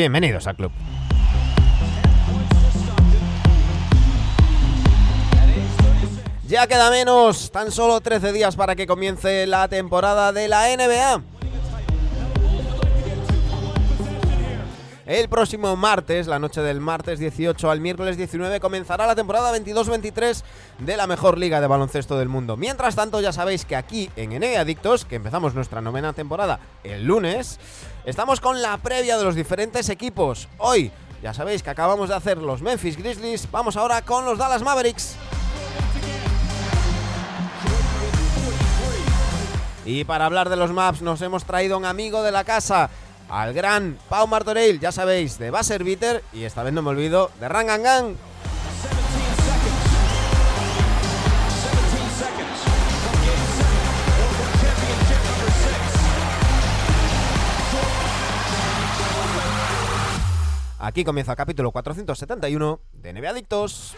bienvenidos 0.00 0.46
al 0.46 0.56
club. 0.56 0.72
Ya 6.48 6.66
queda 6.66 6.90
menos, 6.90 7.52
tan 7.52 7.70
solo 7.70 8.00
13 8.00 8.32
días 8.32 8.56
para 8.56 8.74
que 8.76 8.86
comience 8.86 9.46
la 9.46 9.68
temporada 9.68 10.32
de 10.32 10.48
la 10.48 10.74
NBA. 10.74 11.39
El 15.10 15.28
próximo 15.28 15.74
martes, 15.74 16.28
la 16.28 16.38
noche 16.38 16.60
del 16.60 16.80
martes 16.80 17.18
18 17.18 17.68
al 17.68 17.80
miércoles 17.80 18.16
19, 18.16 18.60
comenzará 18.60 19.08
la 19.08 19.16
temporada 19.16 19.52
22-23 19.58 20.44
de 20.78 20.96
la 20.96 21.08
mejor 21.08 21.36
liga 21.36 21.60
de 21.60 21.66
baloncesto 21.66 22.16
del 22.16 22.28
mundo. 22.28 22.56
Mientras 22.56 22.94
tanto, 22.94 23.20
ya 23.20 23.32
sabéis 23.32 23.64
que 23.64 23.74
aquí 23.74 24.08
en 24.14 24.30
Ene 24.30 24.56
Adictos, 24.56 25.04
que 25.04 25.16
empezamos 25.16 25.52
nuestra 25.52 25.80
novena 25.80 26.12
temporada 26.12 26.60
el 26.84 27.06
lunes, 27.06 27.58
estamos 28.04 28.40
con 28.40 28.62
la 28.62 28.76
previa 28.76 29.18
de 29.18 29.24
los 29.24 29.34
diferentes 29.34 29.88
equipos. 29.88 30.48
Hoy, 30.58 30.92
ya 31.24 31.34
sabéis 31.34 31.64
que 31.64 31.70
acabamos 31.70 32.08
de 32.08 32.14
hacer 32.14 32.38
los 32.38 32.62
Memphis 32.62 32.96
Grizzlies, 32.96 33.50
vamos 33.50 33.76
ahora 33.76 34.02
con 34.02 34.24
los 34.24 34.38
Dallas 34.38 34.62
Mavericks. 34.62 35.16
Y 39.84 40.04
para 40.04 40.26
hablar 40.26 40.48
de 40.50 40.54
los 40.56 40.70
maps 40.70 41.02
nos 41.02 41.20
hemos 41.20 41.44
traído 41.44 41.76
un 41.76 41.84
amigo 41.84 42.22
de 42.22 42.30
la 42.30 42.44
casa, 42.44 42.90
al 43.30 43.54
gran 43.54 43.96
Pau 44.08 44.26
Martorell, 44.26 44.80
ya 44.80 44.92
sabéis, 44.92 45.38
de 45.38 45.50
Basser 45.50 45.84
Bitter 45.84 46.22
y 46.32 46.42
esta 46.42 46.62
vez 46.62 46.72
no 46.72 46.82
me 46.82 46.90
olvido 46.90 47.30
de 47.40 47.48
Rangangan. 47.48 48.16
Aquí 60.82 61.04
comienza 61.04 61.32
el 61.32 61.36
capítulo 61.36 61.70
471 61.70 62.80
de 62.94 63.12
NBA 63.12 63.30
Adictos. 63.30 63.94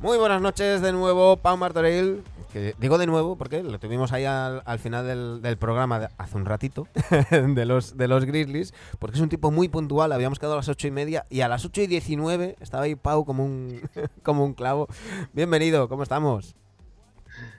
Muy 0.00 0.16
buenas 0.16 0.40
noches 0.40 0.80
de 0.80 0.92
nuevo, 0.92 1.36
Pau 1.36 1.56
Martorell. 1.56 2.22
Que 2.52 2.74
digo 2.80 2.98
de 2.98 3.06
nuevo 3.06 3.36
porque 3.36 3.62
lo 3.62 3.78
tuvimos 3.78 4.12
ahí 4.12 4.24
al, 4.24 4.62
al 4.64 4.80
final 4.80 5.06
del, 5.06 5.40
del 5.40 5.56
programa 5.56 6.00
de- 6.00 6.08
hace 6.18 6.36
un 6.36 6.44
ratito 6.46 6.88
de 7.30 7.64
los, 7.64 7.96
de 7.96 8.08
los 8.08 8.24
Grizzlies, 8.24 8.74
porque 8.98 9.16
es 9.18 9.22
un 9.22 9.28
tipo 9.28 9.52
muy 9.52 9.68
puntual. 9.68 10.10
Habíamos 10.10 10.40
quedado 10.40 10.54
a 10.54 10.56
las 10.56 10.68
ocho 10.68 10.88
y 10.88 10.90
media 10.90 11.26
y 11.30 11.42
a 11.42 11.48
las 11.48 11.64
8 11.64 11.82
y 11.82 11.86
19 11.86 12.56
estaba 12.60 12.84
ahí 12.84 12.96
Pau 12.96 13.24
como 13.24 13.44
un, 13.44 13.80
como 14.24 14.44
un 14.44 14.54
clavo. 14.54 14.88
Bienvenido, 15.32 15.88
¿cómo 15.88 16.02
estamos? 16.02 16.56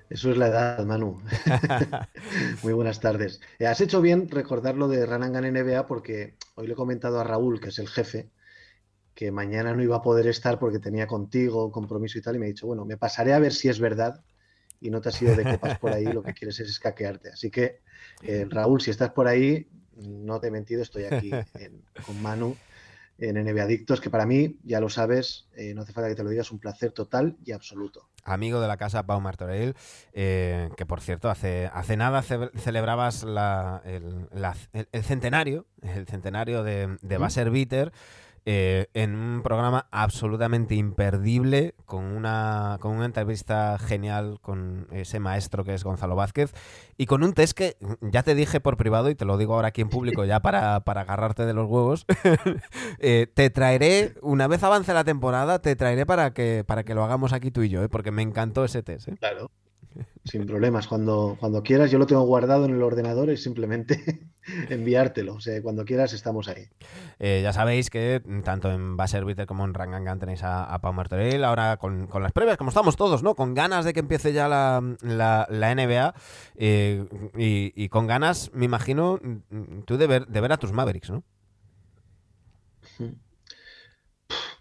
Eso 0.09 0.29
es 0.29 0.37
la 0.37 0.47
edad, 0.47 0.83
Manu. 0.85 1.21
Muy 2.63 2.73
buenas 2.73 2.99
tardes. 2.99 3.39
Eh, 3.59 3.67
has 3.67 3.79
hecho 3.79 4.01
bien 4.01 4.29
recordar 4.29 4.75
lo 4.75 4.89
de 4.89 5.05
Ranangan 5.05 5.45
NBA 5.53 5.87
porque 5.87 6.35
hoy 6.55 6.67
le 6.67 6.73
he 6.73 6.75
comentado 6.75 7.21
a 7.21 7.23
Raúl, 7.23 7.61
que 7.61 7.69
es 7.69 7.79
el 7.79 7.87
jefe, 7.87 8.29
que 9.21 9.31
mañana 9.31 9.75
no 9.75 9.83
iba 9.83 9.97
a 9.97 10.01
poder 10.01 10.25
estar 10.25 10.57
porque 10.57 10.79
tenía 10.79 11.05
contigo 11.05 11.71
compromiso 11.71 12.17
y 12.17 12.23
tal, 12.23 12.37
y 12.37 12.39
me 12.39 12.45
ha 12.47 12.47
dicho, 12.47 12.65
bueno, 12.65 12.85
me 12.85 12.97
pasaré 12.97 13.33
a 13.33 13.37
ver 13.37 13.53
si 13.53 13.69
es 13.69 13.79
verdad 13.79 14.19
y 14.79 14.89
no 14.89 14.99
te 14.99 15.09
has 15.09 15.21
ido 15.21 15.35
de 15.35 15.45
copas 15.45 15.75
por 15.75 15.93
ahí, 15.93 16.05
lo 16.05 16.23
que 16.23 16.33
quieres 16.33 16.59
es 16.59 16.69
escaquearte. 16.69 17.29
Así 17.29 17.51
que, 17.51 17.81
eh, 18.23 18.47
Raúl, 18.49 18.81
si 18.81 18.89
estás 18.89 19.11
por 19.11 19.27
ahí, 19.27 19.67
no 19.95 20.39
te 20.39 20.47
he 20.47 20.51
mentido, 20.51 20.81
estoy 20.81 21.03
aquí 21.03 21.29
en- 21.53 21.83
con 22.01 22.19
Manu 22.19 22.57
en 23.19 23.37
NBA 23.37 23.61
Adictos, 23.65 24.01
que 24.01 24.09
para 24.09 24.25
mí, 24.25 24.57
ya 24.63 24.79
lo 24.79 24.89
sabes, 24.89 25.45
eh, 25.55 25.75
no 25.75 25.83
hace 25.83 25.93
falta 25.93 26.09
que 26.09 26.15
te 26.15 26.23
lo 26.23 26.31
digas, 26.31 26.51
un 26.51 26.57
placer 26.57 26.91
total 26.91 27.37
y 27.45 27.51
absoluto. 27.51 28.09
Amigo 28.23 28.59
de 28.59 28.67
la 28.67 28.77
casa, 28.77 29.03
Pau 29.05 29.21
Martorell, 29.21 29.75
eh, 30.13 30.69
que 30.77 30.87
por 30.87 31.01
cierto, 31.01 31.29
hace, 31.29 31.69
hace 31.73 31.95
nada 31.95 32.23
ce- 32.23 32.49
celebrabas 32.55 33.23
la- 33.23 33.83
el, 33.85 34.27
la- 34.31 34.55
el- 34.73 34.87
el 34.91 35.03
centenario, 35.03 35.67
el 35.83 36.07
centenario 36.07 36.63
de, 36.63 36.97
de 37.03 37.15
Ujú. 37.15 37.21
Basser 37.21 37.51
Bitter, 37.51 37.91
eh, 38.45 38.87
en 38.93 39.15
un 39.15 39.43
programa 39.43 39.87
absolutamente 39.91 40.75
imperdible, 40.75 41.75
con 41.85 42.05
una, 42.05 42.77
con 42.81 42.95
una 42.95 43.05
entrevista 43.05 43.77
genial 43.77 44.39
con 44.41 44.87
ese 44.91 45.19
maestro 45.19 45.63
que 45.63 45.73
es 45.73 45.83
Gonzalo 45.83 46.15
Vázquez, 46.15 46.53
y 46.97 47.05
con 47.05 47.23
un 47.23 47.33
test 47.33 47.53
que 47.53 47.77
ya 48.01 48.23
te 48.23 48.33
dije 48.33 48.59
por 48.59 48.77
privado, 48.77 49.09
y 49.09 49.15
te 49.15 49.25
lo 49.25 49.37
digo 49.37 49.53
ahora 49.53 49.69
aquí 49.69 49.81
en 49.81 49.89
público 49.89 50.25
ya 50.25 50.39
para, 50.39 50.79
para 50.81 51.01
agarrarte 51.01 51.45
de 51.45 51.53
los 51.53 51.69
huevos, 51.69 52.05
eh, 52.99 53.27
te 53.33 53.49
traeré, 53.49 54.15
una 54.21 54.47
vez 54.47 54.63
avance 54.63 54.93
la 54.93 55.03
temporada, 55.03 55.59
te 55.59 55.75
traeré 55.75 56.05
para 56.05 56.33
que, 56.33 56.63
para 56.65 56.83
que 56.83 56.95
lo 56.95 57.03
hagamos 57.03 57.33
aquí 57.33 57.51
tú 57.51 57.61
y 57.61 57.69
yo, 57.69 57.83
¿eh? 57.83 57.89
porque 57.89 58.11
me 58.11 58.21
encantó 58.21 58.65
ese 58.65 58.81
test. 58.81 59.07
¿eh? 59.07 59.15
Claro. 59.19 59.51
Sin 60.23 60.45
problemas. 60.45 60.87
Cuando, 60.87 61.35
cuando 61.39 61.63
quieras, 61.63 61.89
yo 61.91 61.97
lo 61.99 62.05
tengo 62.05 62.21
guardado 62.23 62.65
en 62.65 62.71
el 62.75 62.83
ordenador 62.83 63.29
y 63.31 63.37
simplemente 63.37 64.29
enviártelo. 64.69 65.33
O 65.35 65.39
sea, 65.39 65.61
cuando 65.61 65.83
quieras, 65.85 66.13
estamos 66.13 66.47
ahí. 66.47 66.67
Eh, 67.19 67.41
ya 67.43 67.53
sabéis 67.53 67.89
que 67.89 68.21
tanto 68.43 68.71
en 68.71 68.95
Bitter 68.97 69.45
como 69.45 69.65
en 69.65 69.73
Rangangan 69.73 70.19
tenéis 70.19 70.43
a, 70.43 70.63
a 70.63 70.79
Pau 70.79 70.93
Martorell, 70.93 71.43
ahora 71.43 71.77
con, 71.77 72.07
con 72.07 72.21
las 72.23 72.31
previas, 72.31 72.57
como 72.57 72.69
estamos 72.69 72.95
todos, 72.95 73.23
¿no? 73.23 73.35
Con 73.35 73.53
ganas 73.53 73.83
de 73.83 73.93
que 73.93 73.99
empiece 74.01 74.31
ya 74.33 74.47
la, 74.47 74.81
la- 75.01 75.47
la 75.49 75.75
NBA 75.75 76.13
eh, 76.55 77.05
y, 77.37 77.73
y 77.75 77.89
con 77.89 78.07
ganas, 78.07 78.51
me 78.53 78.65
imagino, 78.65 79.19
tú 79.85 79.97
de 79.97 80.07
ver, 80.07 80.27
de 80.27 80.41
ver 80.41 80.51
a 80.53 80.57
tus 80.57 80.71
Mavericks, 80.71 81.09
¿no? 81.09 81.23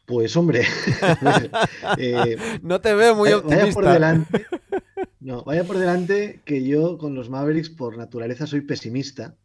Pues, 0.07 0.37
hombre, 0.37 0.63
eh, 1.99 2.37
No 2.63 2.81
te 2.81 2.95
veo 2.95 3.15
muy 3.15 3.31
vaya, 3.31 3.43
vaya 3.45 3.73
por 3.73 3.85
optimista. 3.85 3.93
delante. 3.93 4.47
No, 5.21 5.45
vaya 5.45 5.65
por 5.65 5.79
delante 5.79 6.41
que 6.45 6.65
yo 6.65 6.97
con 6.99 7.15
los 7.15 7.29
Mavericks 7.29 7.71
por 7.71 7.97
naturaleza 7.99 8.47
soy 8.47 8.63
pesimista. 8.63 9.37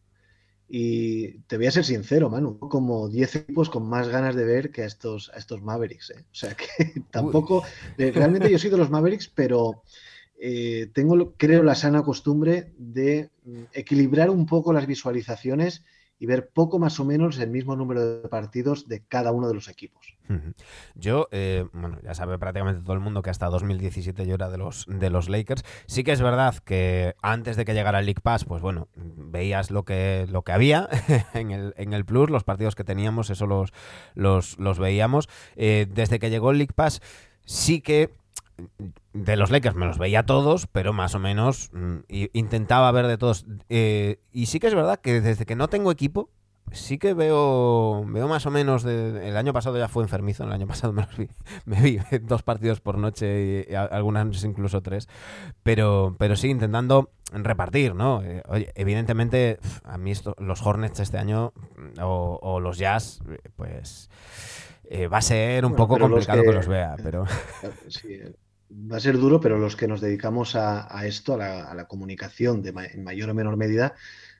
Y 0.68 1.40
te 1.42 1.58
voy 1.58 1.68
a 1.68 1.72
ser 1.72 1.86
sincero, 1.86 2.30
Manu, 2.30 2.58
como 2.58 3.08
10 3.08 3.36
equipos 3.36 3.70
con 3.70 3.88
más 3.88 4.08
ganas 4.08 4.36
de 4.36 4.46
ver 4.46 4.72
que 4.72 4.82
a 4.82 4.86
estos, 4.86 5.30
a 5.34 5.38
estos 5.38 5.62
Mavericks. 5.62 6.10
¿eh? 6.12 6.26
O 6.32 6.36
sea 6.36 6.56
que 6.56 6.66
tampoco. 7.12 7.64
eh, 7.98 8.12
Realmente 8.12 8.50
yo 8.50 8.58
soy 8.58 8.72
de 8.72 8.78
los 8.78 8.90
Mavericks, 8.90 9.28
pero 9.28 9.84
eh, 10.40 10.90
tengo, 10.94 11.36
creo, 11.38 11.62
la 11.62 11.76
sana 11.76 12.04
costumbre 12.04 12.74
de 12.78 13.30
mm, 13.44 13.64
equilibrar 13.74 14.30
un 14.32 14.46
poco 14.48 14.74
las 14.74 14.88
visualizaciones 14.88 15.84
y 16.18 16.26
ver 16.26 16.50
poco 16.50 16.80
más 16.80 17.00
o 17.00 17.06
menos 17.06 17.40
el 17.40 17.50
mismo 17.50 17.76
número 17.76 18.22
de 18.22 18.30
partidos 18.30 18.88
de 18.88 19.04
cada 19.04 19.32
uno 19.32 19.48
de 19.48 19.54
los 19.54 19.68
equipos. 19.68 20.16
Yo, 20.96 21.28
eh, 21.32 21.66
bueno, 21.74 22.00
ya 22.04 22.14
sabe 22.14 22.40
prácticamente 22.40 22.82
todo 22.82 22.94
el 22.94 23.00
mundo 23.00 23.22
que 23.22 23.30
hasta 23.30 23.48
2017 23.48 24.26
yo 24.26 24.36
era 24.36 24.50
de 24.50 24.58
los, 24.58 24.86
de 24.88 25.10
los 25.10 25.30
Lakers. 25.30 25.64
Sí 25.88 26.04
que 26.04 26.14
es 26.14 26.22
verdad 26.22 26.56
que 26.64 27.16
antes 27.22 27.58
de 27.58 27.66
que 27.66 27.74
llegara 27.74 28.00
el 28.00 28.06
League 28.06 28.22
Pass, 28.24 28.46
pues 28.46 28.62
bueno, 28.62 28.88
veías 28.96 29.72
lo 29.72 29.84
que, 29.84 30.26
lo 30.30 30.44
que 30.44 30.54
había 30.54 30.90
en 31.34 31.52
el, 31.52 31.74
en 31.78 31.94
el 31.94 32.06
Plus, 32.06 32.30
los 32.30 32.44
partidos 32.44 32.76
que 32.76 32.84
teníamos, 32.84 33.30
eso 33.30 33.46
los, 33.46 33.72
los, 34.16 34.58
los 34.58 34.80
veíamos. 34.80 35.28
Eh, 35.56 35.86
desde 35.94 36.20
que 36.20 36.30
llegó 36.30 36.52
el 36.52 36.58
League 36.58 36.74
Pass, 36.74 37.02
sí 37.46 37.82
que 37.82 38.10
de 39.14 39.36
los 39.38 39.52
Lakers 39.52 39.76
me 39.76 39.86
los 39.86 39.98
veía 39.98 40.24
todos, 40.26 40.68
pero 40.68 40.94
más 40.94 41.16
o 41.16 41.20
menos 41.20 41.70
mm, 41.74 41.98
intentaba 42.34 42.92
ver 42.92 43.08
de 43.08 43.18
todos. 43.18 43.46
Eh, 43.70 44.20
y 44.32 44.46
sí 44.48 44.60
que 44.60 44.68
es 44.68 44.76
verdad 44.76 45.00
que 45.00 45.22
desde 45.22 45.46
que 45.46 45.56
no 45.56 45.68
tengo 45.68 45.92
equipo, 45.92 46.30
sí 46.72 46.98
que 46.98 47.14
veo 47.14 48.04
veo 48.08 48.28
más 48.28 48.46
o 48.48 48.52
menos 48.52 48.82
de- 48.84 49.30
el 49.30 49.38
año 49.38 49.54
pasado 49.54 49.78
ya 49.78 49.88
fue 49.88 50.02
enfermizo 50.04 50.44
el 50.44 50.52
año 50.52 50.66
pasado 50.68 50.94
me, 50.94 51.04
los 51.04 51.16
vi, 51.16 51.28
me 51.66 51.80
vi 51.80 52.00
dos 52.24 52.42
partidos 52.42 52.82
por 52.82 52.98
noche 52.98 53.66
y, 53.70 53.76
algunas 53.76 54.26
noches 54.26 54.44
incluso 54.46 54.82
tres 54.82 55.08
pero 55.62 56.16
pero 56.18 56.36
sí 56.36 56.50
intentando 56.50 57.12
repartir 57.32 57.94
no 57.94 58.24
Eh, 58.24 58.42
oye, 58.48 58.72
evidentemente 58.76 59.60
a 59.84 60.00
mí 60.00 60.10
esto- 60.10 60.36
los 60.40 60.66
Hornets 60.66 61.00
este 61.02 61.20
año 61.20 61.54
o, 62.02 62.40
o 62.42 62.60
los 62.60 62.80
Jazz 62.80 63.20
eh, 63.30 63.38
pues 63.56 64.10
eh, 64.86 65.06
va 65.08 65.20
a 65.20 65.22
ser 65.22 65.66
un 65.66 65.74
Bueno, 65.74 65.84
poco 65.88 66.00
los 66.00 66.10
complicado 66.10 66.42
que... 66.42 66.50
que- 66.50 66.56
los 66.56 66.68
vea 66.68 66.96
pero 67.04 67.26
Sí, 67.90 68.22
va 68.92 68.98
a 68.98 69.00
ser 69.00 69.18
duro, 69.18 69.40
pero 69.40 69.58
los 69.58 69.76
que 69.76 69.88
nos 69.88 70.02
dedicamos 70.02 70.56
a, 70.56 70.88
a 70.98 71.06
esto, 71.08 71.34
a 71.36 71.38
la, 71.38 71.64
a 71.72 71.76
la 71.76 71.86
comunicación 71.86 72.62
de 72.62 72.72
ma- 72.74 72.86
en 72.86 73.04
mayor 73.04 73.30
o 73.30 73.34
menor 73.34 73.58
medida, 73.58 73.94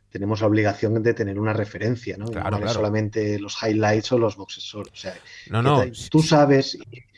tenemos 0.10 0.42
la 0.42 0.48
obligación 0.48 1.02
de 1.04 1.14
tener 1.14 1.40
una 1.40 1.54
referencia, 1.54 2.18
¿no? 2.18 2.26
No 2.26 2.32
Claro, 2.32 2.52
vale 2.52 2.58
claro. 2.64 2.74
solamente 2.74 3.38
los 3.40 3.58
highlights 3.62 4.12
o 4.14 4.18
los 4.18 4.36
boxes. 4.38 4.74
O 4.76 4.84
sea, 4.94 5.14
no 5.50 5.62
no 5.62 5.84
tú 6.10 6.22
sabes, 6.22 6.78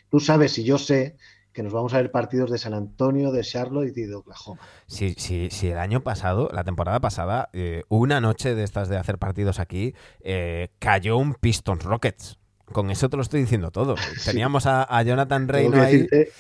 tú 0.10 0.19
sabes 0.19 0.58
y 0.58 0.64
yo 0.64 0.78
sé 0.78 1.16
que 1.54 1.64
nos 1.64 1.74
vamos 1.74 1.94
a 1.96 1.98
ver 1.98 2.12
partidos 2.12 2.52
de 2.52 2.60
San 2.60 2.74
Antonio, 2.75 3.31
de 3.31 3.42
Charlotte 3.44 3.98
y 3.98 4.02
de 4.06 4.14
Oklahoma. 4.16 4.62
Si, 4.86 5.16
si, 5.18 5.50
si 5.50 5.69
el 5.69 5.80
año 5.80 6.04
pasado, 6.04 6.50
la 6.54 6.64
temporada 6.64 7.00
pasada, 7.00 7.50
eh, 7.54 7.84
una 7.90 8.22
noche 8.22 8.54
de 8.54 8.64
estas 8.64 8.90
de 8.90 8.98
hacer 8.98 9.18
partidos 9.18 9.60
aquí, 9.60 9.96
eh, 10.22 10.69
cayó 10.78 11.18
un 11.18 11.34
Pistons 11.34 11.84
Rockets. 11.84 12.38
Con 12.66 12.92
eso 12.92 13.10
te 13.10 13.16
lo 13.16 13.24
estoy 13.24 13.42
diciendo 13.42 13.72
todo. 13.72 13.96
Sí. 14.19 14.31
Teníamos 14.31 14.68
a, 14.68 14.84
a 14.84 15.02
Jonathan 15.02 15.48
Reino 15.48 15.81
ahí. 15.81 15.94
decirte, 16.08 16.31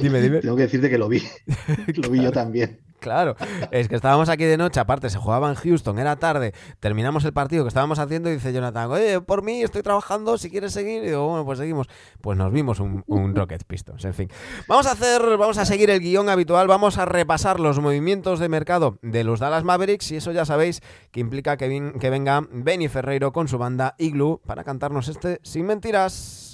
Dime, 0.00 0.20
dime. 0.20 0.40
tengo 0.40 0.56
que 0.56 0.62
decirte 0.62 0.88
que 0.88 0.98
lo 0.98 1.08
vi, 1.08 1.22
lo 1.96 2.10
vi 2.10 2.22
yo 2.22 2.32
también. 2.32 2.80
Claro, 3.00 3.36
es 3.70 3.88
que 3.88 3.94
estábamos 3.94 4.28
aquí 4.28 4.44
de 4.44 4.56
noche, 4.56 4.80
aparte 4.80 5.08
se 5.08 5.18
jugaba 5.18 5.48
en 5.48 5.54
Houston, 5.54 6.00
era 6.00 6.16
tarde, 6.16 6.52
terminamos 6.80 7.24
el 7.24 7.32
partido 7.32 7.62
que 7.62 7.68
estábamos 7.68 8.00
haciendo 8.00 8.28
y 8.28 8.34
dice 8.34 8.52
Jonathan, 8.52 8.90
oye, 8.90 9.20
por 9.20 9.44
mí 9.44 9.62
estoy 9.62 9.82
trabajando, 9.82 10.36
si 10.36 10.50
quieres 10.50 10.72
seguir, 10.72 11.04
y 11.04 11.08
digo, 11.08 11.28
bueno, 11.28 11.44
pues 11.44 11.58
seguimos. 11.58 11.86
Pues 12.20 12.36
nos 12.36 12.52
vimos 12.52 12.80
un, 12.80 13.04
Rocket 13.36 13.62
Pistons, 13.64 14.04
en 14.04 14.14
fin. 14.14 14.28
Vamos 14.66 14.86
a 14.86 14.92
hacer, 14.92 15.22
vamos 15.36 15.58
a 15.58 15.64
seguir 15.64 15.90
el 15.90 16.00
guion 16.00 16.28
habitual, 16.28 16.66
vamos 16.66 16.98
a 16.98 17.04
repasar 17.04 17.60
los 17.60 17.78
movimientos 17.78 18.40
de 18.40 18.48
mercado 18.48 18.98
de 19.02 19.22
los 19.22 19.38
Dallas 19.38 19.62
Mavericks 19.62 20.10
y 20.10 20.16
eso 20.16 20.32
ya 20.32 20.44
sabéis 20.44 20.80
que 21.12 21.20
implica 21.20 21.56
que, 21.56 21.92
que 22.00 22.10
venga 22.10 22.46
Benny 22.50 22.88
Ferreiro 22.88 23.32
con 23.32 23.46
su 23.46 23.58
banda 23.58 23.94
Igloo 23.98 24.40
para 24.44 24.64
cantarnos 24.64 25.06
este 25.06 25.38
Sin 25.44 25.66
Mentiras. 25.66 26.47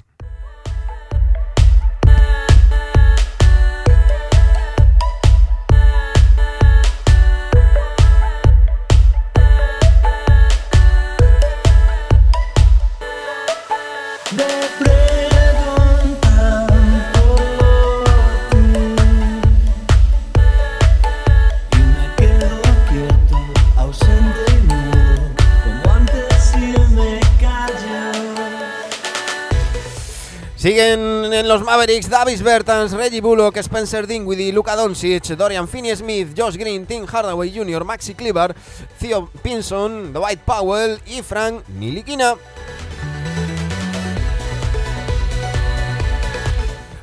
Siguen 30.65 31.31
en 31.31 31.47
los 31.47 31.63
Mavericks 31.63 32.09
Davis 32.09 32.41
Bertans, 32.43 32.93
Reggie 32.93 33.21
Bullock, 33.21 33.55
Spencer 33.59 34.07
Dinwiddie, 34.07 34.51
Luka 34.51 34.75
Doncic, 34.75 35.37
Dorian 35.37 35.69
Finney-Smith, 35.69 36.29
Josh 36.35 36.57
Green, 36.57 36.87
Tim 36.87 37.05
Hardaway 37.07 37.53
Jr., 37.55 37.85
Maxi 37.85 38.15
Kleber, 38.15 38.57
Theo 38.99 39.29
Pinson, 39.43 40.15
Dwight 40.15 40.41
Powell 40.41 40.99
y 41.05 41.21
Frank 41.21 41.69
Nilikina. 41.69 42.37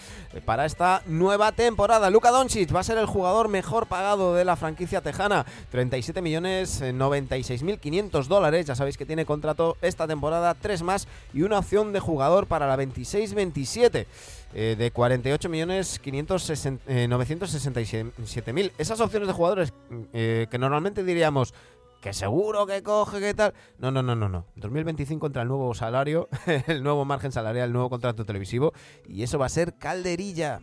para 0.46 0.66
esta 0.66 1.02
nueva 1.06 1.52
temporada. 1.52 2.10
Luka 2.10 2.32
Doncic 2.32 2.74
va 2.76 2.80
a 2.82 2.84
ser 2.84 2.98
el 2.98 3.06
jugador 3.06 3.48
mejor 3.48 3.88
pagado 3.88 4.36
de 4.36 4.44
la 4.46 4.56
franquicia 4.56 5.02
tejana, 5.02 5.46
37.096.500 5.72 8.28
dólares. 8.28 8.68
Ya 8.68 8.76
sabéis 8.76 8.98
que 8.98 9.06
tiene 9.06 9.26
contrato 9.26 9.78
esta 9.82 10.08
temporada, 10.08 10.54
tres 10.54 10.82
más 10.82 11.08
y 11.34 11.42
una 11.42 11.60
opción 11.60 11.92
de 11.94 12.00
jugador 12.00 12.48
para 12.48 12.68
la 12.68 12.78
26-27. 12.78 14.06
Eh, 14.54 14.76
de 14.78 14.92
48 14.92 15.48
millones 15.48 16.02
eh, 16.04 17.08
mil. 18.54 18.72
Esas 18.78 19.00
opciones 19.00 19.28
de 19.28 19.34
jugadores 19.34 19.74
eh, 20.12 20.48
que 20.50 20.58
normalmente 20.58 21.04
diríamos 21.04 21.54
que 22.02 22.14
seguro 22.14 22.66
que 22.66 22.82
coge, 22.82 23.20
que 23.20 23.34
tal. 23.34 23.54
No, 23.78 23.92
no, 23.92 24.02
no, 24.02 24.16
no, 24.16 24.28
no. 24.28 24.46
2025 24.56 25.28
entra 25.28 25.44
el 25.44 25.50
nuevo 25.50 25.74
salario, 25.74 26.30
el 26.68 26.82
nuevo 26.82 27.06
margen 27.06 27.32
salarial, 27.32 27.68
el 27.68 27.74
nuevo 27.74 27.90
contrato 27.90 28.26
televisivo 28.26 28.74
y 29.08 29.24
eso 29.24 29.38
va 29.38 29.46
a 29.46 29.50
ser 29.50 29.76
calderilla. 29.78 30.62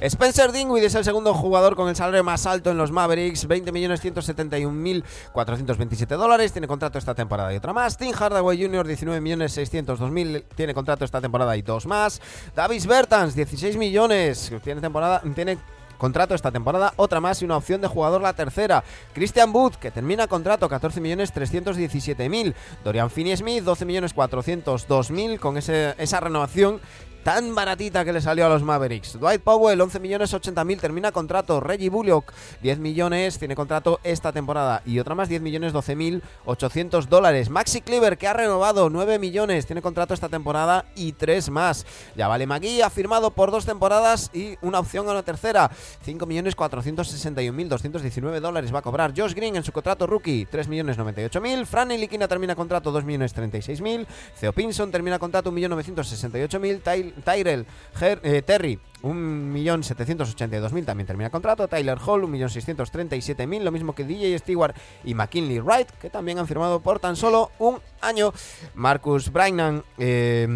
Spencer 0.00 0.52
Dinwiddie 0.52 0.86
es 0.86 0.94
el 0.94 1.02
segundo 1.02 1.34
jugador 1.34 1.74
con 1.74 1.88
el 1.88 1.96
salario 1.96 2.22
más 2.22 2.46
alto 2.46 2.70
en 2.70 2.78
los 2.78 2.92
Mavericks, 2.92 3.48
20.171.427 3.48 6.16
dólares, 6.16 6.52
tiene 6.52 6.68
contrato 6.68 6.98
esta 6.98 7.16
temporada 7.16 7.52
y 7.52 7.56
otra 7.56 7.72
más. 7.72 7.96
Tim 7.96 8.12
Hardaway 8.12 8.62
Jr., 8.62 8.86
19.602.000, 8.86 10.44
tiene 10.54 10.72
contrato 10.72 11.04
esta 11.04 11.20
temporada 11.20 11.56
y 11.56 11.62
dos 11.62 11.84
más. 11.86 12.22
Davis 12.54 12.86
Bertans, 12.86 13.34
16 13.34 13.76
millones, 13.76 14.52
tiene 14.62 14.80
temporada, 14.80 15.20
tiene 15.34 15.58
contrato 15.98 16.34
esta 16.34 16.50
temporada, 16.50 16.94
otra 16.96 17.20
más 17.20 17.42
y 17.42 17.44
una 17.44 17.56
opción 17.56 17.80
de 17.80 17.88
jugador 17.88 18.22
la 18.22 18.32
tercera. 18.32 18.84
Christian 19.12 19.52
Booth, 19.52 19.74
que 19.74 19.90
termina 19.90 20.26
contrato 20.26 20.68
14.317.000. 20.68 22.54
Dorian 22.84 23.10
Finney-Smith, 23.10 23.64
12.402.000 23.64 25.38
con 25.38 25.58
ese, 25.58 25.94
esa 25.98 26.20
renovación 26.20 26.80
tan 27.28 27.54
baratita 27.54 28.06
que 28.06 28.12
le 28.14 28.22
salió 28.22 28.46
a 28.46 28.48
los 28.48 28.62
Mavericks. 28.62 29.18
Dwight 29.20 29.42
Powell, 29.42 29.78
11 29.78 30.00
millones 30.00 30.32
80 30.32 30.64
mil, 30.64 30.80
termina 30.80 31.12
contrato. 31.12 31.60
Reggie 31.60 31.90
Bullock, 31.90 32.32
10 32.62 32.78
millones, 32.78 33.38
tiene 33.38 33.54
contrato 33.54 34.00
esta 34.02 34.32
temporada. 34.32 34.82
Y 34.86 34.98
otra 34.98 35.14
más, 35.14 35.28
10 35.28 35.42
millones 35.42 35.74
12 35.74 35.94
mil 35.94 36.22
800 36.46 37.10
dólares. 37.10 37.50
Maxi 37.50 37.82
Cleaver, 37.82 38.16
que 38.16 38.28
ha 38.28 38.32
renovado 38.32 38.88
9 38.88 39.18
millones, 39.18 39.66
tiene 39.66 39.82
contrato 39.82 40.14
esta 40.14 40.30
temporada 40.30 40.86
y 40.94 41.12
3 41.12 41.50
más. 41.50 41.84
Ya 42.16 42.28
vale 42.28 42.46
Magui, 42.46 42.80
ha 42.80 42.88
firmado 42.88 43.30
por 43.32 43.50
dos 43.50 43.66
temporadas 43.66 44.30
y 44.32 44.56
una 44.62 44.78
opción 44.78 45.06
a 45.08 45.12
una 45.12 45.22
tercera. 45.22 45.70
5 46.02 46.26
millones 46.26 46.54
461 46.54 47.54
mil 47.54 47.68
219 47.68 48.40
dólares 48.40 48.74
va 48.74 48.80
a 48.80 48.82
cobrar. 48.82 49.12
Josh 49.16 49.34
Green 49.34 49.56
en 49.56 49.64
su 49.64 49.72
contrato 49.72 50.06
rookie, 50.06 50.46
3 50.46 50.68
millones 50.68 50.98
98 50.98 51.40
mil. 51.40 51.66
Fran 51.66 51.88
Liquina 51.88 52.28
termina 52.28 52.54
contrato 52.54 52.90
2 52.90 53.04
millones 53.04 53.32
36 53.32 53.80
mil. 53.80 54.06
Theo 54.38 54.52
Pinson 54.52 54.90
termina 54.90 55.18
contrato 55.18 55.50
1 55.50 55.54
millón 55.54 55.70
968 55.70 56.60
mil. 56.60 56.80
Tyrell 56.80 57.66
eh, 58.22 58.42
Terry, 58.42 58.78
1.782.000 59.02 60.84
también 60.84 61.06
termina 61.06 61.30
contrato. 61.30 61.68
Tyler 61.68 61.98
Hall, 61.98 62.22
1.637.000, 62.22 63.62
lo 63.62 63.72
mismo 63.72 63.94
que 63.94 64.04
DJ 64.04 64.38
Stewart 64.38 64.74
y 65.04 65.14
McKinley 65.14 65.60
Wright, 65.60 65.90
que 66.00 66.10
también 66.10 66.38
han 66.38 66.46
firmado 66.46 66.80
por 66.80 67.00
tan 67.00 67.16
solo 67.16 67.50
un 67.58 67.78
año. 68.00 68.32
Marcus 68.74 69.32
Brainan 69.32 69.82
eh, 69.98 70.46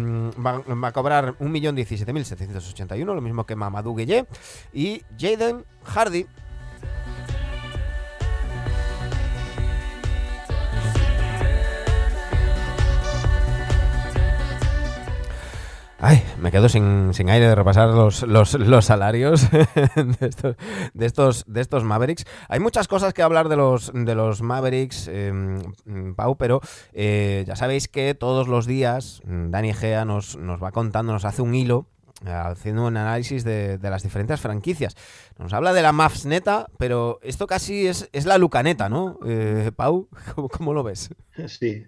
va, 0.45 0.59
va, 0.59 0.87
a 0.87 0.91
cobrar 0.91 1.37
1.017.781, 1.39 3.05
lo 3.05 3.21
mismo 3.21 3.45
que 3.45 3.55
Mamadou 3.55 3.95
Gueye. 3.95 4.25
Y 4.73 5.03
Jaden 5.17 5.65
Hardy, 5.83 6.25
Ay, 16.05 16.21
me 16.37 16.51
quedo 16.51 16.67
sin, 16.67 17.13
aire 17.29 17.47
de 17.47 17.55
repasar 17.55 17.87
los, 17.87 18.23
los, 18.23 18.85
salarios 18.85 19.49
de 19.51 20.27
estos, 20.27 20.57
de, 20.93 21.61
estos, 21.61 21.81
de 21.81 21.87
Mavericks. 21.87 22.25
Hay 22.49 22.59
muchas 22.59 22.89
cosas 22.89 23.13
que 23.13 23.21
hablar 23.21 23.47
de 23.47 23.55
los, 23.55 23.89
de 23.93 24.13
los 24.13 24.41
Mavericks, 24.41 25.07
em, 25.07 25.61
Pau, 26.17 26.35
pero 26.35 26.59
eh, 26.91 27.45
ya 27.47 27.55
sabéis 27.55 27.87
que 27.87 28.15
todos 28.15 28.49
los 28.49 28.65
días 28.65 29.21
mm, 29.23 29.51
Dani 29.51 29.73
Gea 29.73 30.03
nos, 30.03 30.35
nos 30.35 30.61
va 30.61 30.73
contando, 30.73 31.13
nos 31.13 31.23
hace 31.23 31.41
un 31.41 31.55
hilo 31.55 31.87
eh, 32.25 32.31
haciendo 32.31 32.85
un 32.85 32.97
análisis 32.97 33.45
de, 33.45 33.79
las 33.81 34.03
diferentes 34.03 34.41
franquicias. 34.41 34.97
Nos 35.39 35.53
habla 35.53 35.71
de 35.71 35.83
la 35.83 35.93
Mavs 35.93 36.25
neta, 36.25 36.67
pero 36.77 37.19
esto 37.23 37.47
casi 37.47 37.87
es, 37.87 38.09
es 38.11 38.25
la 38.25 38.37
Lucaneta, 38.37 38.89
¿no? 38.89 39.19
Eh, 39.25 39.71
Pau, 39.73 40.09
¿cómo, 40.35 40.49
¿cómo, 40.49 40.73
lo 40.73 40.83
ves? 40.83 41.11
Sí, 41.47 41.85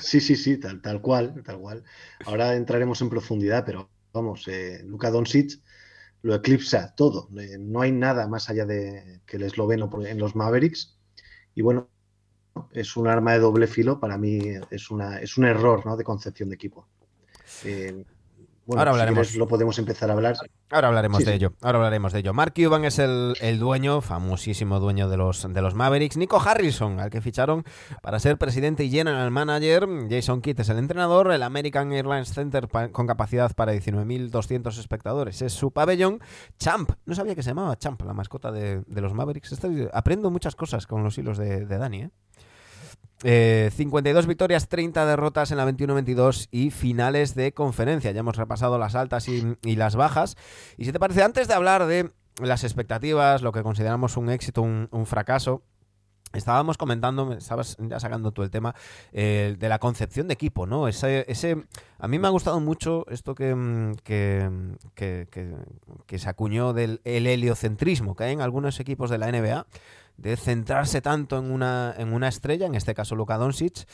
Sí, 0.00 0.20
sí, 0.20 0.36
sí, 0.36 0.58
tal, 0.58 0.80
tal 0.80 1.00
cual, 1.00 1.42
tal 1.44 1.58
cual. 1.58 1.84
Ahora 2.24 2.54
entraremos 2.54 3.00
en 3.02 3.10
profundidad, 3.10 3.64
pero 3.64 3.90
vamos, 4.12 4.46
eh, 4.48 4.82
Luka 4.84 5.10
Doncic 5.10 5.60
lo 6.22 6.34
eclipsa 6.34 6.94
todo. 6.94 7.28
Eh, 7.38 7.56
no 7.58 7.80
hay 7.80 7.92
nada 7.92 8.28
más 8.28 8.50
allá 8.50 8.66
de 8.66 9.20
que 9.26 9.36
el 9.36 9.44
esloveno 9.44 9.90
en 10.04 10.18
los 10.18 10.36
Mavericks. 10.36 10.98
Y 11.54 11.62
bueno, 11.62 11.88
es 12.72 12.96
un 12.96 13.06
arma 13.06 13.32
de 13.32 13.38
doble 13.38 13.66
filo, 13.66 14.00
para 14.00 14.18
mí 14.18 14.40
es, 14.70 14.90
una, 14.90 15.18
es 15.20 15.38
un 15.38 15.44
error 15.44 15.84
¿no? 15.86 15.96
de 15.96 16.04
concepción 16.04 16.48
de 16.48 16.54
equipo. 16.56 16.88
Eh, 17.64 18.04
bueno, 18.66 18.80
Ahora 18.80 18.90
hablaremos. 18.92 19.34
lo 19.34 19.48
podemos 19.48 19.78
empezar 19.78 20.10
a 20.10 20.12
hablar. 20.12 20.36
Ahora 20.70 20.88
hablaremos 20.88 21.24
de 21.24 21.34
ello. 21.34 21.54
Ahora 21.60 21.78
hablaremos 21.78 22.12
de 22.12 22.20
ello. 22.20 22.32
Mark 22.32 22.52
Cuban 22.54 22.84
es 22.84 22.98
el, 22.98 23.58
dueño, 23.58 24.00
famosísimo 24.00 24.78
dueño 24.78 25.08
de 25.08 25.16
los, 25.16 25.52
de 25.52 25.62
los 25.62 25.74
Mavericks. 25.74 26.16
Nico 26.16 26.40
Harrison, 26.40 27.00
al 27.00 27.10
que 27.10 27.20
ficharon 27.20 27.64
para 28.02 28.20
ser 28.20 28.38
presidente 28.38 28.84
y 28.84 28.90
general 28.90 29.30
manager. 29.30 29.88
Jason 30.08 30.40
Kidd 30.40 30.60
es 30.60 30.68
el 30.68 30.78
entrenador. 30.78 31.32
El 31.32 31.42
American 31.42 31.92
Airlines 31.92 32.32
Center 32.32 32.68
con 32.68 33.06
capacidad 33.06 33.52
para 33.54 33.74
19.200 33.74 34.78
espectadores 34.78 35.42
es 35.42 35.52
su 35.52 35.72
pabellón. 35.72 36.20
Champ, 36.58 36.92
no 37.06 37.14
sabía 37.14 37.34
que 37.34 37.42
se 37.42 37.50
llamaba 37.50 37.76
Champ, 37.76 38.00
la 38.02 38.12
mascota 38.12 38.52
de, 38.52 38.84
los 38.88 39.14
Mavericks. 39.14 39.58
aprendo 39.92 40.30
muchas 40.30 40.54
cosas 40.54 40.86
con 40.86 41.02
los 41.02 41.18
hilos 41.18 41.38
de, 41.38 41.66
de 41.66 41.78
Dani, 41.78 42.02
¿eh? 42.02 42.10
52 43.22 44.24
eh, 44.24 44.28
victorias, 44.28 44.68
30 44.68 45.04
derrotas 45.04 45.50
en 45.50 45.58
la 45.58 45.68
21-22 45.68 46.48
y 46.50 46.70
finales 46.70 47.34
de 47.34 47.52
conferencia. 47.52 48.12
Ya 48.12 48.20
hemos 48.20 48.36
repasado 48.36 48.78
las 48.78 48.94
altas 48.94 49.28
y, 49.28 49.56
las 49.76 49.96
bajas. 49.96 50.36
Y 50.78 50.86
si 50.86 50.92
te 50.92 50.98
parece, 50.98 51.22
antes 51.22 51.46
de 51.46 51.54
hablar 51.54 51.86
de 51.86 52.10
las 52.40 52.64
expectativas, 52.64 53.42
lo 53.42 53.52
que 53.52 53.62
consideramos 53.62 54.16
un 54.16 54.30
éxito, 54.30 54.62
un, 54.62 55.06
fracaso, 55.06 55.62
Estábamos 56.32 56.78
comentando, 56.78 57.32
estabas 57.32 57.76
ya 57.80 57.98
sacando 57.98 58.30
tú 58.30 58.44
el 58.44 58.52
tema 58.52 58.76
eh, 59.10 59.56
de 59.58 59.68
la 59.68 59.80
concepción 59.80 60.28
de 60.28 60.34
equipo, 60.34 60.64
¿no? 60.64 60.86
Ese, 60.86 61.66
a 61.98 62.06
mí 62.06 62.20
me 62.20 62.28
ha 62.28 62.30
gustado 62.30 62.60
mucho 62.60 63.04
esto 63.10 63.34
que, 63.34 63.52
mm, 63.52 63.94
que, 64.04 65.26
que, 66.06 66.18
se 66.20 66.28
acuñó 66.28 66.72
del 66.72 67.00
heliocentrismo 67.02 68.14
que 68.14 68.22
hay 68.22 68.32
en 68.34 68.42
algunos 68.42 68.78
equipos 68.78 69.10
de 69.10 69.18
la 69.18 69.26
NBA, 69.32 69.66
de 70.20 70.36
centrarse 70.36 71.00
tanto 71.00 71.38
en 71.38 71.50
una, 71.50 71.94
en 71.96 72.12
una 72.12 72.28
estrella, 72.28 72.66
en 72.66 72.74
este 72.74 72.94
caso 72.94 73.16
Luka 73.16 73.38
Doncic. 73.38 73.86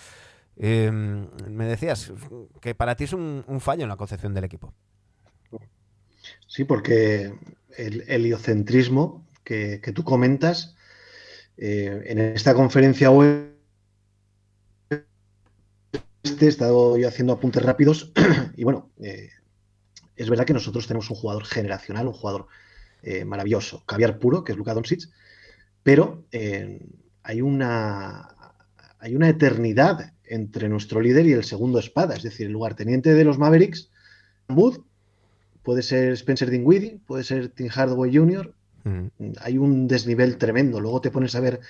Em, 0.56 1.28
me 1.48 1.66
decías 1.66 2.12
que 2.60 2.74
para 2.74 2.96
ti 2.96 3.04
es 3.04 3.12
un, 3.12 3.44
fallo 3.60 3.84
en 3.84 3.88
la 3.88 3.96
concepción 3.96 4.34
del 4.34 4.44
equipo. 4.44 4.72
Sí, 6.46 6.64
porque 6.64 7.32
el 7.76 8.04
heliocentrismo 8.08 9.26
que, 9.44 9.80
tú 9.94 10.02
comentas 10.02 10.74
eh, 11.56 12.02
en 12.06 12.18
esta 12.18 12.54
conferencia 12.54 13.10
web 13.10 13.54
he 16.40 16.46
estado 16.46 16.98
yo 16.98 17.06
haciendo 17.06 17.34
apuntes 17.34 17.62
rápidos 17.62 18.12
y 18.56 18.64
bueno, 18.64 18.90
eh, 19.00 19.30
es 20.16 20.28
verdad 20.28 20.44
que 20.44 20.52
nosotros 20.52 20.86
tenemos 20.86 21.08
un 21.10 21.16
jugador 21.16 21.44
generacional, 21.44 22.08
un 22.08 22.14
jugador 22.14 22.48
eh, 23.02 23.24
maravilloso, 23.24 23.84
caviar 23.86 24.18
puro, 24.18 24.42
que 24.42 24.52
es 24.52 24.58
Luka 24.58 24.74
Doncic, 24.74 25.08
pero 25.86 26.24
eh, 26.32 26.80
hay, 27.22 27.40
una, 27.40 28.28
hay 28.98 29.14
una 29.14 29.28
eternidad 29.28 30.14
entre 30.24 30.68
nuestro 30.68 31.00
líder 31.00 31.26
y 31.26 31.32
el 31.32 31.44
segundo 31.44 31.78
espada, 31.78 32.16
es 32.16 32.24
decir, 32.24 32.46
el 32.46 32.54
lugarteniente 32.54 33.14
de 33.14 33.22
los 33.22 33.38
Mavericks, 33.38 33.92
Wood, 34.48 34.80
puede 35.62 35.82
ser 35.82 36.14
Spencer 36.14 36.50
Dinwiddie, 36.50 36.98
puede 37.06 37.22
ser 37.22 37.50
Tim 37.50 37.68
Hardaway 37.68 38.12
Jr., 38.12 38.52
mm. 38.82 39.06
hay 39.38 39.58
un 39.58 39.86
desnivel 39.86 40.38
tremendo. 40.38 40.80
Luego 40.80 41.00
te 41.00 41.12
pones 41.12 41.36
a 41.36 41.40
ver 41.40 41.60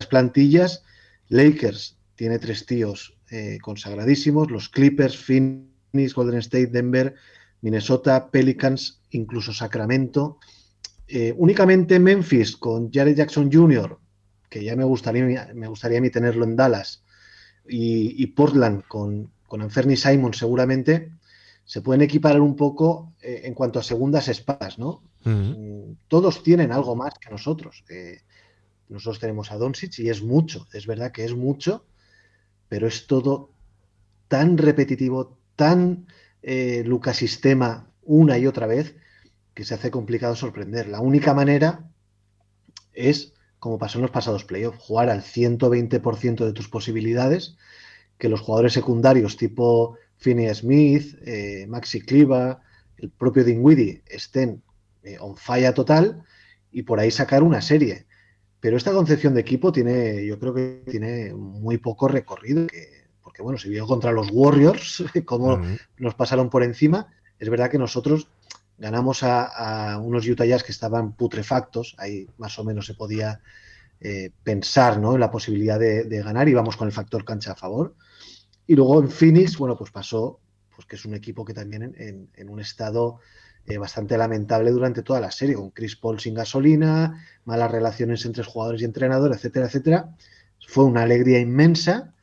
las 0.00 0.08
plantillas, 0.08 0.82
Lakers 1.28 1.96
tiene 2.16 2.40
tres 2.40 2.66
tíos 2.66 3.16
eh, 3.30 3.58
consagradísimos, 3.62 4.50
los 4.50 4.70
Clippers, 4.70 5.16
Phoenix, 5.16 6.14
Golden 6.16 6.40
State, 6.40 6.66
Denver, 6.66 7.14
Minnesota, 7.60 8.28
Pelicans, 8.28 9.02
incluso 9.10 9.52
Sacramento. 9.52 10.40
Eh, 11.14 11.34
únicamente 11.36 11.98
Memphis 11.98 12.56
con 12.56 12.90
Jared 12.90 13.14
Jackson 13.14 13.52
Jr., 13.52 13.98
que 14.48 14.64
ya 14.64 14.74
me 14.76 14.84
gustaría, 14.84 15.50
me 15.54 15.68
gustaría 15.68 15.98
a 15.98 16.00
mí 16.00 16.08
tenerlo 16.08 16.44
en 16.44 16.56
Dallas, 16.56 17.04
y, 17.68 18.26
Portland 18.28 18.82
con, 18.88 19.30
con 19.46 19.60
Anferni 19.60 19.94
Simon 19.94 20.32
seguramente, 20.32 21.12
se 21.66 21.82
pueden 21.82 22.00
equiparar 22.00 22.40
un 22.40 22.56
poco 22.56 23.12
eh, 23.20 23.42
en 23.44 23.52
cuanto 23.52 23.78
a 23.78 23.82
segundas 23.82 24.28
espadas, 24.28 24.78
¿no? 24.78 25.02
Mm, 25.24 25.92
todos 26.08 26.42
tienen 26.42 26.72
algo 26.72 26.96
más 26.96 27.12
que 27.18 27.28
nosotros. 27.28 27.84
nosotros 28.88 29.20
tenemos 29.20 29.52
a 29.52 29.58
Doncic 29.58 29.98
y 29.98 30.08
es 30.08 30.22
mucho, 30.22 30.66
es 30.72 30.86
verdad 30.86 31.12
que 31.12 31.26
es 31.26 31.34
mucho, 31.34 31.84
pero 32.70 32.86
es 32.86 33.06
todo 33.06 33.50
tan 34.28 34.56
repetitivo, 34.56 35.36
tan 35.56 36.06
eh, 36.42 36.82
Lucas 36.86 37.18
Sistema 37.18 37.90
una 38.02 38.38
y 38.38 38.46
otra 38.46 38.66
vez, 38.66 38.96
que 39.54 39.64
se 39.64 39.74
hace 39.74 39.90
complicado 39.90 40.34
sorprender. 40.34 40.88
La 40.88 41.00
única 41.00 41.34
manera 41.34 41.88
es, 42.92 43.34
como 43.58 43.78
pasó 43.78 43.98
en 43.98 44.02
los 44.02 44.10
pasados 44.10 44.44
playoffs, 44.44 44.78
jugar 44.78 45.10
al 45.10 45.22
120% 45.22 46.44
de 46.44 46.52
tus 46.52 46.68
posibilidades, 46.68 47.56
que 48.18 48.28
los 48.28 48.40
jugadores 48.40 48.72
secundarios 48.72 49.36
tipo 49.36 49.96
Finney 50.16 50.54
Smith, 50.54 51.16
eh, 51.24 51.66
Maxi 51.68 52.00
Cliva, 52.00 52.60
el 52.96 53.10
propio 53.10 53.44
Dinwiddie 53.44 54.02
estén 54.06 54.62
eh, 55.02 55.16
on 55.18 55.36
fire 55.36 55.74
total 55.74 56.22
y 56.70 56.82
por 56.82 57.00
ahí 57.00 57.10
sacar 57.10 57.42
una 57.42 57.60
serie. 57.60 58.06
Pero 58.60 58.76
esta 58.76 58.92
concepción 58.92 59.34
de 59.34 59.40
equipo 59.40 59.72
tiene, 59.72 60.24
yo 60.24 60.38
creo 60.38 60.54
que 60.54 60.84
tiene 60.88 61.34
muy 61.34 61.78
poco 61.78 62.06
recorrido, 62.06 62.68
porque 63.20 63.42
bueno, 63.42 63.58
se 63.58 63.68
vio 63.68 63.86
contra 63.88 64.12
los 64.12 64.28
Warriors, 64.30 65.02
como 65.24 65.60
nos 65.98 66.14
pasaron 66.14 66.48
por 66.48 66.62
encima. 66.62 67.08
Es 67.40 67.50
verdad 67.50 67.70
que 67.70 67.78
nosotros 67.78 68.28
ganamos 68.78 69.22
a, 69.22 69.98
unos 70.02 70.26
Utah 70.26 70.44
Jazz 70.44 70.62
que 70.62 70.72
estaban 70.72 71.12
putrefactos, 71.12 71.94
ahí 71.98 72.26
más 72.38 72.58
o 72.58 72.64
menos 72.64 72.86
se 72.86 72.94
podía 72.94 73.40
eh, 74.00 74.30
pensar 74.42 74.98
¿no? 74.98 75.14
en 75.14 75.20
la 75.20 75.30
posibilidad 75.30 75.78
de, 75.78 76.22
ganar, 76.22 76.48
y 76.48 76.54
vamos 76.54 76.76
con 76.76 76.88
el 76.88 76.92
factor 76.92 77.24
cancha 77.24 77.52
a 77.52 77.56
favor. 77.56 77.94
Y 78.66 78.74
luego 78.74 79.00
en 79.00 79.08
Phoenix, 79.08 79.56
bueno, 79.58 79.76
pues 79.76 79.90
pasó, 79.90 80.40
pues 80.74 80.86
que 80.86 80.96
es 80.96 81.04
un 81.04 81.14
equipo 81.14 81.44
que 81.44 81.54
también 81.54 81.94
en, 81.96 82.48
un 82.48 82.60
estado 82.60 83.20
eh, 83.66 83.78
bastante 83.78 84.16
lamentable 84.16 84.70
durante 84.70 85.02
toda 85.02 85.20
la 85.20 85.30
serie, 85.30 85.54
con 85.54 85.70
Chris 85.70 85.96
Paul 85.96 86.18
sin 86.18 86.34
gasolina, 86.34 87.24
malas 87.44 87.70
relaciones 87.70 88.24
entre 88.24 88.44
jugadores 88.44 88.82
y 88.82 88.84
entrenador, 88.84 89.32
etcétera, 89.32 89.66
etcétera. 89.66 90.16
Fue 90.66 90.84
una 90.84 91.02
alegría 91.02 91.40
inmensa, 91.40 92.14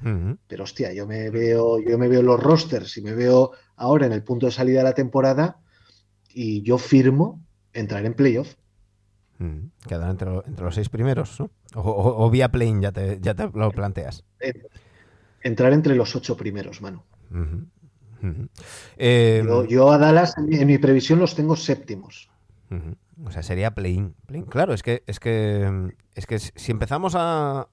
pero 0.48 0.64
hostia, 0.64 0.94
yo 0.94 1.06
me 1.06 1.30
veo, 1.30 1.80
yo 1.80 1.98
me 1.98 2.08
veo 2.08 2.22
los 2.22 2.42
rosters 2.42 2.98
y 2.98 3.02
me 3.02 3.14
veo 3.14 3.52
ahora 3.76 4.06
en 4.06 4.14
el 4.14 4.24
punto 4.24 4.46
de 4.46 4.54
salida 4.54 4.80
de 4.80 4.86
la 4.86 4.94
temporada 4.94 5.60
y 6.34 6.62
yo 6.62 6.78
firmo 6.78 7.42
entrar 7.74 8.06
en 8.06 8.14
playoff. 8.14 8.56
Mm, 9.38 9.68
quedar 9.88 10.10
entre, 10.10 10.30
los 10.62 10.76
seis 10.76 10.90
primeros, 10.90 11.40
¿no? 11.40 11.50
O, 11.76 12.30
vía 12.30 12.50
plane 12.50 12.82
ya 12.82 12.92
te, 12.92 13.20
ya 13.22 13.34
te 13.34 13.50
lo 13.54 13.72
planteas. 13.72 14.24
Entrar 15.42 15.72
entre 15.74 15.96
los 15.96 16.16
ocho 16.16 16.36
primeros, 16.36 16.82
mano. 16.82 17.06
Eh, 18.98 19.44
yo, 19.70 19.92
a 19.92 19.98
Dallas, 19.98 20.36
en 20.38 20.68
mi, 20.68 20.78
previsión, 20.78 21.20
los 21.20 21.36
tengo 21.36 21.56
séptimos. 21.56 22.30
O 23.26 23.32
sea, 23.32 23.44
sería 23.44 23.72
play-in. 23.72 24.16
claro, 24.50 24.74
es 24.74 24.84
que, 24.84 25.04
es 25.08 25.20
que 25.20 25.94
es 26.20 26.26
que 26.26 26.38
si 26.38 26.72
empezamos 26.74 27.14
a, 27.16 27.70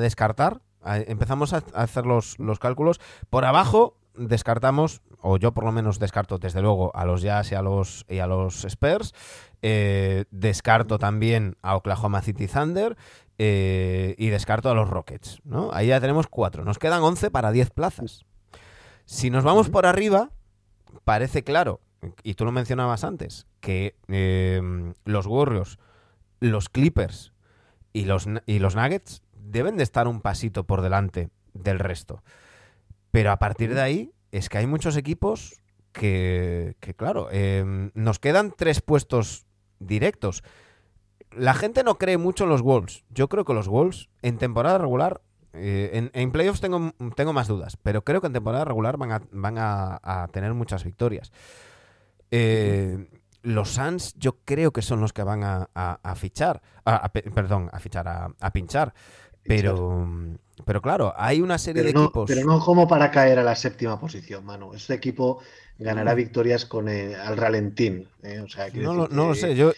descartar, 0.00 0.62
empezamos 0.84 1.52
a 1.52 1.58
hacer 1.74 2.06
los, 2.06 2.38
los 2.38 2.58
cálculos, 2.58 2.98
por 3.28 3.44
abajo 3.44 3.98
descartamos, 4.14 5.02
o 5.22 5.36
yo 5.36 5.52
por 5.52 5.64
lo 5.64 5.72
menos 5.72 5.98
descarto 5.98 6.38
desde 6.38 6.62
luego 6.62 6.94
a 6.94 7.04
los 7.04 7.22
Jazz 7.22 7.52
y 7.52 7.54
a 7.54 7.62
los, 7.62 8.04
y 8.08 8.18
a 8.18 8.26
los 8.26 8.64
Spurs, 8.64 9.14
eh, 9.62 10.24
descarto 10.30 10.98
también 10.98 11.56
a 11.62 11.76
Oklahoma 11.76 12.22
City 12.22 12.46
Thunder 12.46 12.96
eh, 13.38 14.14
y 14.18 14.28
descarto 14.28 14.70
a 14.70 14.74
los 14.74 14.88
Rockets. 14.88 15.40
¿no? 15.44 15.70
Ahí 15.72 15.88
ya 15.88 16.00
tenemos 16.00 16.26
cuatro, 16.26 16.64
nos 16.64 16.78
quedan 16.78 17.02
11 17.02 17.30
para 17.30 17.52
10 17.52 17.70
plazas. 17.70 18.24
Si 19.04 19.30
nos 19.30 19.44
vamos 19.44 19.70
por 19.70 19.86
arriba, 19.86 20.30
parece 21.04 21.42
claro, 21.42 21.80
y 22.22 22.34
tú 22.34 22.44
lo 22.44 22.52
mencionabas 22.52 23.04
antes, 23.04 23.46
que 23.60 23.96
eh, 24.08 24.92
los 25.04 25.26
Warriors, 25.26 25.78
los 26.38 26.68
Clippers 26.68 27.32
y 27.92 28.04
los, 28.04 28.26
y 28.46 28.58
los 28.60 28.76
Nuggets 28.76 29.22
deben 29.34 29.76
de 29.76 29.82
estar 29.82 30.06
un 30.06 30.20
pasito 30.20 30.64
por 30.64 30.80
delante 30.80 31.30
del 31.54 31.78
resto. 31.78 32.22
Pero 33.10 33.32
a 33.32 33.38
partir 33.38 33.74
de 33.74 33.80
ahí 33.80 34.12
es 34.32 34.48
que 34.48 34.58
hay 34.58 34.66
muchos 34.66 34.96
equipos 34.96 35.60
que, 35.92 36.76
claro, 36.96 37.28
em, 37.30 37.90
nos 37.94 38.18
quedan 38.18 38.52
tres 38.56 38.80
puestos 38.80 39.46
directos. 39.78 40.42
La 41.32 41.54
gente 41.54 41.84
no 41.84 41.96
cree 41.96 42.18
mucho 42.18 42.44
en 42.44 42.50
los 42.50 42.62
Wolves. 42.62 43.04
Yo 43.10 43.28
creo 43.28 43.44
que 43.44 43.54
los 43.54 43.68
Wolves 43.68 44.08
en 44.22 44.38
temporada 44.38 44.78
regular, 44.78 45.20
eh, 45.52 46.10
en, 46.12 46.32
playoffs 46.32 46.60
tengo, 46.60 46.92
tengo 47.16 47.32
más 47.32 47.48
dudas, 47.48 47.76
pero 47.76 48.02
creo 48.04 48.20
que 48.20 48.28
en 48.28 48.32
temporada 48.32 48.64
regular 48.64 48.96
van 48.96 49.12
a, 49.12 49.22
van 49.32 49.56
a, 49.58 50.28
tener 50.32 50.54
muchas 50.54 50.84
victorias. 50.84 51.32
Eh, 52.30 53.08
los 53.42 53.70
Suns 53.70 54.14
yo 54.14 54.38
creo 54.44 54.72
que 54.72 54.82
son 54.82 55.00
los 55.00 55.12
que 55.12 55.22
van 55.22 55.42
a, 55.42 56.14
fichar, 56.14 56.62
perdón, 57.34 57.70
a 57.72 57.80
fichar, 57.80 58.06
a, 58.08 58.50
pinchar. 58.52 58.92
Pero, 59.42 60.06
pero 60.64 60.82
claro, 60.82 61.14
hay 61.16 61.40
una 61.40 61.58
serie 61.58 61.82
de 61.82 61.90
equipos. 61.90 62.26
Pero 62.26 62.46
no 62.46 62.60
como 62.60 62.86
para 62.88 63.10
caer 63.10 63.38
a 63.38 63.42
la 63.42 63.54
séptima 63.54 63.98
posición, 63.98 64.44
mano. 64.44 64.74
Este 64.74 64.94
equipo 64.94 65.40
ganará 65.78 66.14
victorias 66.14 66.66
con 66.66 66.88
al 66.88 67.36
ralentín. 67.36 68.06
¿eh? 68.22 68.44
no, 68.74 69.08
lo 69.08 69.34
sé. 69.34 69.54
Yo, 69.56 69.72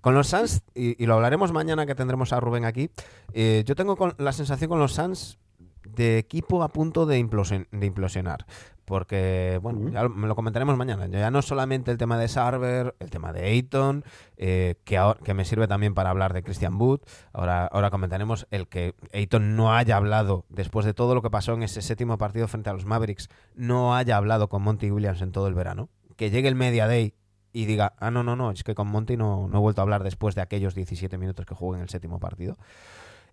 Con 0.00 0.14
los 0.14 0.28
Suns, 0.28 0.62
y, 0.74 1.04
lo 1.06 1.14
hablaremos 1.14 1.52
mañana 1.52 1.86
que 1.86 1.94
tendremos 1.94 2.32
a 2.32 2.40
Rubén 2.40 2.64
aquí, 2.64 2.90
eh, 3.32 3.62
yo 3.64 3.74
tengo 3.76 3.96
la 4.18 4.32
sensación 4.32 4.68
con 4.68 4.80
los 4.80 4.94
Suns 4.94 5.38
de 5.84 6.18
equipo 6.18 6.62
a 6.62 6.68
punto 6.68 7.06
de, 7.06 7.18
implosionar. 7.18 8.46
Porque, 8.90 9.60
bueno, 9.62 9.88
ya 9.88 10.02
lo, 10.02 10.34
comentaremos 10.34 10.76
mañana. 10.76 11.06
Ya 11.06 11.30
no 11.30 11.42
solamente 11.42 11.92
el 11.92 11.96
tema 11.96 12.18
de 12.18 12.26
Sarver, 12.26 12.96
el 12.98 13.08
tema 13.08 13.32
de 13.32 13.44
Ayton, 13.44 14.02
eh, 14.36 14.74
que, 14.82 15.00
que 15.22 15.32
me 15.32 15.44
sirve 15.44 15.68
también 15.68 15.94
para 15.94 16.10
hablar 16.10 16.32
de 16.32 16.42
Christian 16.42 16.74
Wood. 16.74 16.98
Ahora, 17.32 17.66
ahora 17.66 17.90
comentaremos 17.90 18.48
el 18.50 18.66
que 18.66 18.96
Ayton 19.14 19.54
no 19.54 19.72
haya 19.72 19.96
hablado, 19.96 20.44
después 20.48 20.84
de 20.84 20.92
todo 20.92 21.14
lo 21.14 21.22
que 21.22 21.30
pasó 21.30 21.54
en 21.54 21.62
ese 21.62 21.82
séptimo 21.82 22.18
partido 22.18 22.48
frente 22.48 22.68
a 22.68 22.72
los 22.72 22.84
Mavericks, 22.84 23.28
no 23.54 23.94
haya 23.94 24.16
hablado 24.16 24.48
con 24.48 24.62
Monty 24.62 24.90
Williams 24.90 25.22
en 25.22 25.30
todo 25.30 25.46
el 25.46 25.54
verano. 25.54 25.88
Que 26.16 26.30
llegue 26.30 26.48
el 26.48 26.56
Media 26.56 26.88
Day 26.88 27.14
y 27.52 27.66
diga, 27.66 27.94
ah, 28.00 28.10
no, 28.10 28.24
no, 28.24 28.34
no, 28.34 28.50
es 28.50 28.64
que 28.64 28.74
con 28.74 28.88
Monty 28.88 29.16
no, 29.16 29.46
no 29.46 29.58
he 29.58 29.60
vuelto 29.60 29.82
a 29.82 29.84
hablar 29.84 30.02
después 30.02 30.34
de 30.34 30.40
aquellos 30.40 30.74
17 30.74 31.16
minutos 31.16 31.46
que 31.46 31.54
jugué 31.54 31.76
en 31.76 31.82
el 31.84 31.90
séptimo 31.90 32.18
partido. 32.18 32.58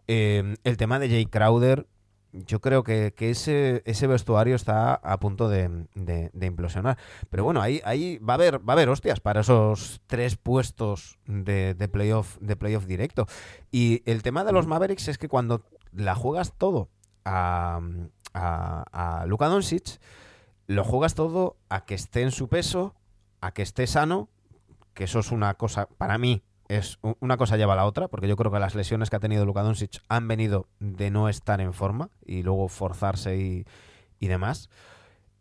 Eh, 0.07 0.55
el 0.63 0.77
tema 0.77 0.99
de 0.99 1.09
Jay 1.09 1.25
Crowder, 1.25 1.87
yo 2.33 2.59
creo 2.61 2.83
que, 2.83 3.13
ese, 3.17 3.81
ese, 3.85 4.07
vestuario 4.07 4.55
está 4.55 4.93
a 4.95 5.19
punto 5.19 5.49
de, 5.49 5.87
implosionar. 6.39 6.97
Pero 7.29 7.43
bueno, 7.43 7.61
ahí, 7.61 7.81
ahí 7.85 8.17
va 8.19 8.33
a 8.33 8.35
haber, 8.35 8.59
va 8.59 8.73
a 8.73 8.75
haber 8.75 8.89
hostias 8.89 9.19
para 9.19 9.41
esos 9.41 10.01
tres 10.07 10.35
puestos 10.35 11.19
de, 11.25 11.75
playoff, 11.91 12.37
de 12.39 12.55
playoff 12.55 12.85
directo. 12.85 13.27
Y 13.71 14.03
el 14.05 14.23
tema 14.23 14.43
de 14.43 14.51
los 14.51 14.67
Mavericks 14.67 15.07
es 15.07 15.17
que 15.17 15.27
cuando 15.27 15.63
la 15.93 16.15
juegas 16.15 16.53
todo 16.57 16.89
a, 17.25 17.79
a, 18.33 19.21
a 19.21 19.25
Luka 19.25 19.47
Doncic, 19.47 19.99
lo 20.67 20.83
juegas 20.83 21.15
todo 21.15 21.57
a 21.69 21.85
que 21.85 21.95
esté 21.95 22.21
en 22.21 22.31
su 22.31 22.49
peso, 22.49 22.93
a 23.41 23.51
que 23.53 23.61
esté 23.61 23.87
sano, 23.87 24.29
que 24.93 25.05
eso 25.05 25.19
es 25.19 25.31
una 25.31 25.53
cosa, 25.53 25.87
para 25.87 26.17
mí, 26.17 26.43
es 26.67 26.99
una 27.01 27.37
cosa 27.37 27.57
lleva 27.57 27.73
a 27.73 27.77
la 27.77 27.85
otra, 27.85 28.07
porque 28.07 28.27
yo 28.27 28.35
creo 28.35 28.51
que 28.51 28.59
las 28.59 28.75
lesiones 28.75 29.09
que 29.09 29.15
ha 29.15 29.19
tenido 29.19 29.45
Luka 29.45 29.63
Doncic 29.63 30.01
han 30.09 30.27
venido 30.27 30.67
de 30.79 31.11
no 31.11 31.29
estar 31.29 31.61
en 31.61 31.73
forma 31.73 32.09
y 32.25 32.43
luego 32.43 32.67
forzarse 32.67 33.37
y, 33.37 33.65
demás. 34.27 34.69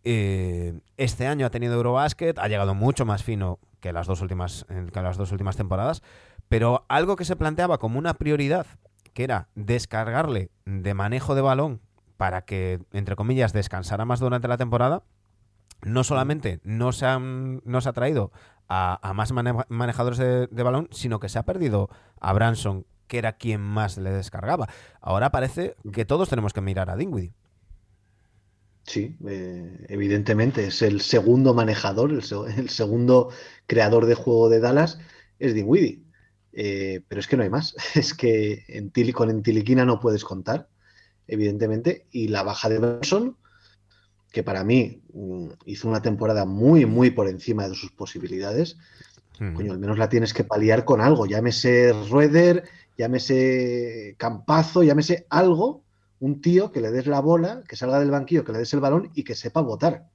Eh, 0.05 0.79
este 0.97 1.27
año 1.27 1.47
ha 1.47 1.51
tenido 1.51 1.75
Eurobasket, 1.75 2.39
ha 2.39 2.49
llegado 2.49 2.75
mucho 2.75 3.05
más 3.05 3.25
fino 3.25 3.59
que 3.81 3.93
las 3.93 4.07
dos 4.07 4.21
últimas, 4.21 4.67
que 4.93 5.03
las 5.03 5.17
dos 5.17 5.33
últimas 5.33 5.57
temporadas, 5.57 6.03
pero 6.49 6.85
algo 6.89 7.17
que 7.17 7.25
se 7.25 7.37
planteaba 7.37 7.79
como 7.79 7.99
una 7.99 8.15
prioridad, 8.15 8.67
que 9.13 9.25
era 9.25 9.49
descargarle 9.55 10.51
de 10.65 10.95
manejo 10.95 11.35
de 11.35 11.41
balón 11.41 11.81
para 12.17 12.43
que, 12.43 12.81
entre 12.93 13.17
comillas, 13.17 13.53
descansara 13.53 14.05
más 14.05 14.21
durante 14.21 14.49
la 14.49 14.57
temporada, 14.57 15.03
no 15.83 16.05
solamente 16.05 16.61
no 16.63 16.93
se, 16.93 17.07
han, 17.07 17.61
no 17.65 17.81
se 17.81 17.89
ha 17.89 17.93
traído 17.93 18.33
a, 18.69 19.13
más 19.15 19.33
manejadores 19.33 20.19
de, 20.19 20.63
balón, 20.63 20.89
sino 20.91 21.21
que 21.21 21.29
se 21.29 21.39
ha 21.39 21.45
perdido 21.45 21.89
a 22.21 22.33
Branson, 22.33 22.85
que 23.07 23.19
era 23.19 23.37
quien 23.37 23.61
más 23.61 23.99
le 23.99 24.11
descargaba. 24.11 24.69
Ahora 25.01 25.31
parece 25.31 25.77
que 25.93 26.05
todos 26.05 26.29
tenemos 26.29 26.53
que 26.53 26.61
mirar 26.61 26.91
a 26.91 26.97
Dinwiddie. 26.97 27.33
Sí, 28.85 29.17
eh, 29.27 29.87
evidentemente 29.89 30.67
es 30.67 30.81
el 30.83 31.01
segundo 31.01 31.55
manejador, 31.55 32.13
el, 32.13 32.23
segundo 32.69 33.31
creador 33.67 34.07
de 34.07 34.15
juego 34.15 34.49
de 34.49 34.61
Dallas 34.61 34.99
es 35.39 35.55
Dinwiddie. 35.55 36.03
Eh, 36.53 37.03
pero 37.07 37.21
es 37.21 37.27
que 37.27 37.37
no 37.37 37.43
hay 37.43 37.51
más. 37.51 37.77
Es 37.95 38.15
que 38.15 38.65
en 38.69 38.91
con 39.13 39.29
Entiliquina 39.29 39.85
no 39.85 40.01
puedes 40.01 40.25
contar, 40.25 40.69
evidentemente. 41.27 42.07
Y 42.11 42.29
la 42.29 42.43
baja 42.43 42.69
de 42.69 42.79
Branson, 42.79 43.37
que 44.37 44.43
para 44.43 44.65
mí 44.65 45.01
mm, 45.15 45.47
hizo 45.65 45.89
una 45.89 46.03
temporada 46.03 46.45
muy, 46.45 46.85
muy 46.85 47.11
por 47.11 47.27
encima 47.27 47.67
de 47.67 47.75
sus 47.75 47.91
posibilidades, 47.91 48.77
coño, 49.39 49.73
al 49.73 49.79
menos 49.79 49.97
la 49.97 50.11
tienes 50.11 50.35
que 50.35 50.45
paliar 50.45 50.85
con 50.85 51.01
algo, 51.01 51.25
llámese 51.25 51.95
Rueder, 52.11 52.65
llámese 52.99 54.15
Campazo, 54.19 54.83
llámese 54.83 55.27
algo, 55.31 55.85
un 56.21 56.43
tío 56.43 56.71
que 56.71 56.83
le 56.83 56.91
des 56.91 57.07
la 57.07 57.21
bola, 57.21 57.63
que 57.67 57.77
salga 57.77 57.99
del 57.99 58.11
banquillo, 58.11 58.45
que 58.45 58.53
le 58.53 58.59
des 58.59 58.75
el 58.75 58.81
balón 58.81 59.11
y 59.15 59.25
que 59.25 59.35
sepa 59.35 59.63
votar, 59.63 60.11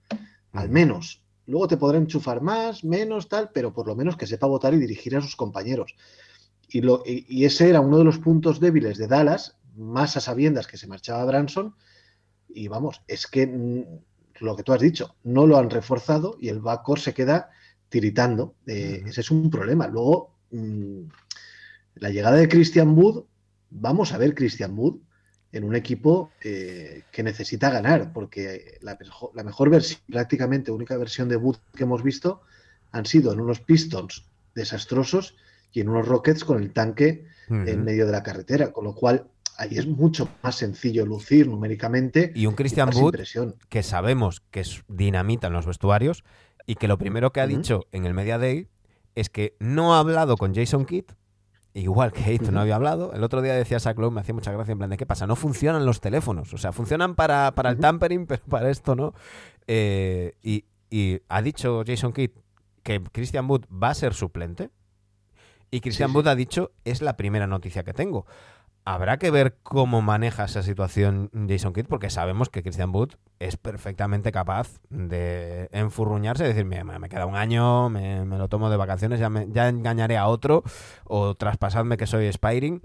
al 0.52 0.70
menos. 0.70 1.24
Luego 1.48 1.68
te 1.68 1.78
podrá 1.78 1.98
enchufar 1.98 2.42
más, 2.42 2.84
menos, 2.84 3.28
tal, 3.28 3.50
pero 3.52 3.74
por 3.74 3.88
lo 3.88 3.96
menos 3.96 4.18
que 4.18 4.28
sepa 4.28 4.46
votar 4.46 4.76
y 4.76 4.78
dirigir 4.78 5.18
a 5.18 5.22
sus 5.22 5.36
compañeros. 5.36 5.96
Y, 6.70 6.82
lo, 6.82 7.02
y 7.08 7.46
ese 7.46 7.70
era 7.70 7.82
uno 7.82 7.98
de 7.98 8.04
los 8.04 8.20
puntos 8.20 8.60
débiles 8.60 9.00
de 9.00 9.08
Dallas, 9.08 9.58
más 9.76 10.16
a 10.16 10.20
sabiendas 10.20 10.68
que 10.68 10.78
se 10.78 10.86
marchaba 10.86 11.26
Branson. 11.26 11.74
Y 12.54 12.68
vamos, 12.68 13.02
es 13.08 13.26
que 13.28 13.48
mm, 13.48 13.84
lo 14.42 14.56
que 14.56 14.64
tú 14.64 14.74
has 14.74 14.82
dicho, 14.82 15.16
no 15.24 15.46
lo 15.48 15.58
han 15.58 15.70
reforzado 15.70 16.38
y 16.40 16.50
el 16.50 16.60
backcourt 16.60 17.02
se 17.02 17.14
queda 17.14 17.50
tiritando. 17.90 18.56
Eh, 18.66 19.04
ese 19.06 19.22
es 19.22 19.32
un 19.32 19.50
problema. 19.50 19.88
Luego, 19.88 20.36
mm, 20.52 21.02
la 21.96 22.10
llegada 22.10 22.38
de 22.38 22.48
Christian 22.48 22.98
Wood, 22.98 23.26
vamos 23.70 24.14
a 24.14 24.18
ver 24.18 24.34
Christian 24.34 24.78
Wood 24.78 24.98
en 25.52 25.64
un 25.64 25.76
equipo 25.76 26.32
eh, 26.44 27.04
que 27.12 27.24
necesita 27.24 27.70
ganar, 27.70 28.14
porque 28.14 28.78
la, 28.82 28.98
mejor 29.44 29.70
versión, 29.70 30.00
prácticamente 30.10 30.72
única 30.72 30.96
versión 30.98 31.28
de 31.28 31.36
Wood 31.36 31.58
que 31.76 31.84
hemos 31.84 32.04
visto, 32.04 32.42
han 32.92 33.06
sido 33.06 33.34
en 33.34 33.42
unos 33.42 33.60
Pistons 33.60 34.26
desastrosos 34.56 35.36
y 35.74 35.82
en 35.82 35.90
unos 35.90 36.08
Rockets 36.08 36.44
con 36.44 36.62
el 36.62 36.72
tanque 36.74 37.26
en 37.50 37.84
medio 37.84 38.06
de 38.06 38.14
la 38.14 38.24
carretera, 38.24 38.72
con 38.72 38.86
lo 38.86 38.96
cual 38.96 39.30
ahí 39.58 39.78
es 39.78 39.88
mucho 39.88 40.30
más 40.42 40.56
sencillo 40.56 41.06
lucir 41.06 41.48
numéricamente. 41.48 42.32
Y 42.36 42.46
un 42.46 42.56
Christian 42.56 42.90
Wood 42.94 43.16
que 43.70 43.84
sabemos 43.84 44.42
que 44.52 44.62
es 44.62 44.84
dinamita 44.88 45.48
en 45.48 45.54
los 45.54 45.66
vestuarios 45.66 46.24
y 46.66 46.76
que 46.76 46.88
lo 46.88 46.98
primero 46.98 47.32
que 47.32 47.42
ha 47.42 47.48
dicho 47.48 47.86
en 47.92 48.06
el 48.06 48.14
Media 48.14 48.38
Day 48.38 48.68
es 49.16 49.30
que 49.30 49.56
no 49.60 49.96
ha 49.96 50.00
hablado 50.00 50.38
con 50.38 50.56
Jason 50.56 50.86
Kidd, 50.86 51.06
igual 51.74 52.12
que 52.12 52.24
Ayton 52.24 52.54
no 52.54 52.62
había 52.62 52.76
hablado. 52.76 53.14
El 53.14 53.24
otro 53.24 53.42
día 53.42 53.54
decía 53.54 53.80
Zach 53.80 53.98
Lowe, 53.98 54.12
me 54.12 54.22
hacía 54.22 54.34
mucha 54.34 54.52
gracia 54.52 54.72
en 54.72 54.78
plan 54.78 54.90
de 54.90 54.98
qué 54.98 55.06
pasa, 55.06 55.28
no 55.28 55.36
funcionan 55.36 55.86
los 55.86 56.02
teléfonos, 56.02 56.54
o 56.54 56.58
sea, 56.58 56.72
funcionan 56.72 57.16
para, 57.16 57.54
el 57.66 57.78
tampering, 57.78 58.26
pero 58.26 58.44
para 58.44 58.70
esto 58.70 58.96
no. 58.96 59.14
Eh, 59.68 60.34
y, 60.42 60.66
ha 61.30 61.42
dicho 61.42 61.84
Jason 61.88 62.12
Kidd 62.12 62.32
que 62.84 63.02
Christian 63.02 63.50
Wood 63.50 63.66
va 63.72 63.90
a 63.90 63.94
ser 63.94 64.14
suplente. 64.14 64.70
Y 65.74 65.80
Christian 65.80 66.14
Wood 66.14 66.28
ha 66.28 66.36
dicho, 66.36 66.72
es 66.84 67.02
la 67.02 67.16
primera 67.16 67.48
noticia 67.48 67.84
que 67.84 67.94
tengo. 67.94 68.26
Habrá 68.84 69.18
que 69.18 69.30
ver 69.30 69.58
cómo 69.62 70.02
maneja 70.02 70.46
esa 70.46 70.64
situación 70.64 71.30
Jason 71.48 71.72
Kidd, 71.72 71.86
porque 71.86 72.10
sabemos 72.10 72.50
que 72.50 72.64
Christian 72.64 72.94
Wood 72.94 73.12
es 73.38 73.56
perfectamente 73.56 74.32
capaz 74.32 74.80
de 74.90 75.70
enfurruñarse 75.72 76.46
y 76.46 76.48
decir, 76.48 76.66
me, 76.66 76.84
me 76.84 77.10
queda 77.10 77.28
un 77.28 77.36
año, 77.36 77.90
me, 77.90 78.26
lo 78.26 78.50
tomo 78.50 78.72
de 78.72 78.78
vacaciones, 78.78 79.20
ya, 79.20 79.30
ya 79.50 79.70
engañaré 79.70 80.18
a 80.18 80.28
otro, 80.28 80.64
o 81.04 81.36
traspasadme 81.36 81.98
que 81.98 82.08
soy 82.08 82.28
Spiring. 82.28 82.82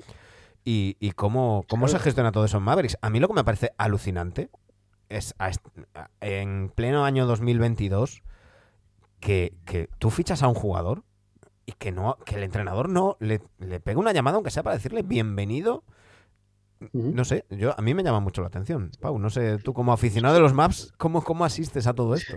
Y, 0.69 1.13
cómo, 1.13 1.65
cómo 1.69 1.87
se 1.87 2.01
gestiona 2.01 2.33
todo 2.33 2.45
eso 2.45 2.57
en 2.57 2.65
Mavericks. 2.65 2.99
A 3.01 3.09
mí 3.09 3.21
lo 3.21 3.29
que 3.29 3.35
me 3.35 3.45
parece 3.45 3.71
alucinante 3.79 4.51
es 5.09 5.33
en 6.21 6.73
pleno 6.75 7.05
año 7.05 7.25
2022 7.27 8.25
que, 9.21 9.55
que 9.65 9.89
tú 10.01 10.11
fichas 10.11 10.43
a 10.43 10.49
un 10.49 10.55
jugador 10.55 11.05
y 11.67 11.73
que 11.73 11.93
no 11.93 12.19
que 12.25 12.37
el 12.37 12.45
entrenador 12.45 12.89
no 12.89 13.17
le, 13.21 13.41
le 13.59 13.81
pegue 13.81 13.99
una 13.99 14.13
llamada 14.13 14.37
aunque 14.37 14.51
sea 14.51 14.63
para 14.63 14.77
decirle 14.77 15.03
bienvenido. 15.03 15.85
No 16.93 17.25
sé 17.25 17.45
yo 17.51 17.79
a 17.79 17.83
mí 17.83 17.95
me 17.95 18.03
llama 18.03 18.21
mucho 18.21 18.41
la 18.41 18.49
atención. 18.49 18.93
Pau 19.01 19.19
no 19.19 19.31
sé 19.31 19.59
tú 19.59 19.75
como 19.75 19.93
aficionado 19.93 20.35
de 20.35 20.41
los 20.41 20.55
maps 20.55 20.93
cómo, 20.97 21.23
cómo 21.23 21.45
asistes 21.45 21.87
a 21.87 21.95
todo 21.95 22.15
esto 22.15 22.37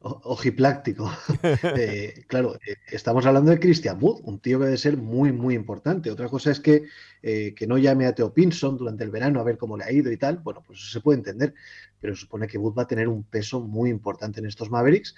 ojipláctico. 0.00 1.10
Eh, 1.76 2.24
claro 2.26 2.54
eh, 2.66 2.76
estamos 2.90 3.26
hablando 3.26 3.50
de 3.50 3.60
Christian 3.60 3.98
Wood 4.00 4.20
un 4.24 4.40
tío 4.40 4.58
que 4.58 4.66
debe 4.66 4.76
ser 4.76 4.96
muy 4.96 5.32
muy 5.32 5.54
importante. 5.54 6.10
Otra 6.10 6.28
cosa 6.28 6.50
es 6.50 6.60
que, 6.60 6.84
eh, 7.22 7.54
que 7.54 7.66
no 7.66 7.78
llame 7.78 8.06
a 8.06 8.14
Theo 8.14 8.32
Pinson 8.32 8.76
durante 8.76 9.04
el 9.04 9.10
verano 9.10 9.40
a 9.40 9.44
ver 9.44 9.58
cómo 9.58 9.76
le 9.76 9.84
ha 9.84 9.92
ido 9.92 10.10
y 10.10 10.16
tal. 10.16 10.38
Bueno 10.38 10.62
pues 10.66 10.78
eso 10.78 10.90
se 10.90 11.00
puede 11.00 11.18
entender 11.18 11.54
pero 12.00 12.14
supone 12.14 12.46
que 12.46 12.58
Wood 12.58 12.76
va 12.76 12.82
a 12.82 12.88
tener 12.88 13.08
un 13.08 13.24
peso 13.24 13.60
muy 13.60 13.90
importante 13.90 14.40
en 14.40 14.46
estos 14.46 14.70
Mavericks. 14.70 15.14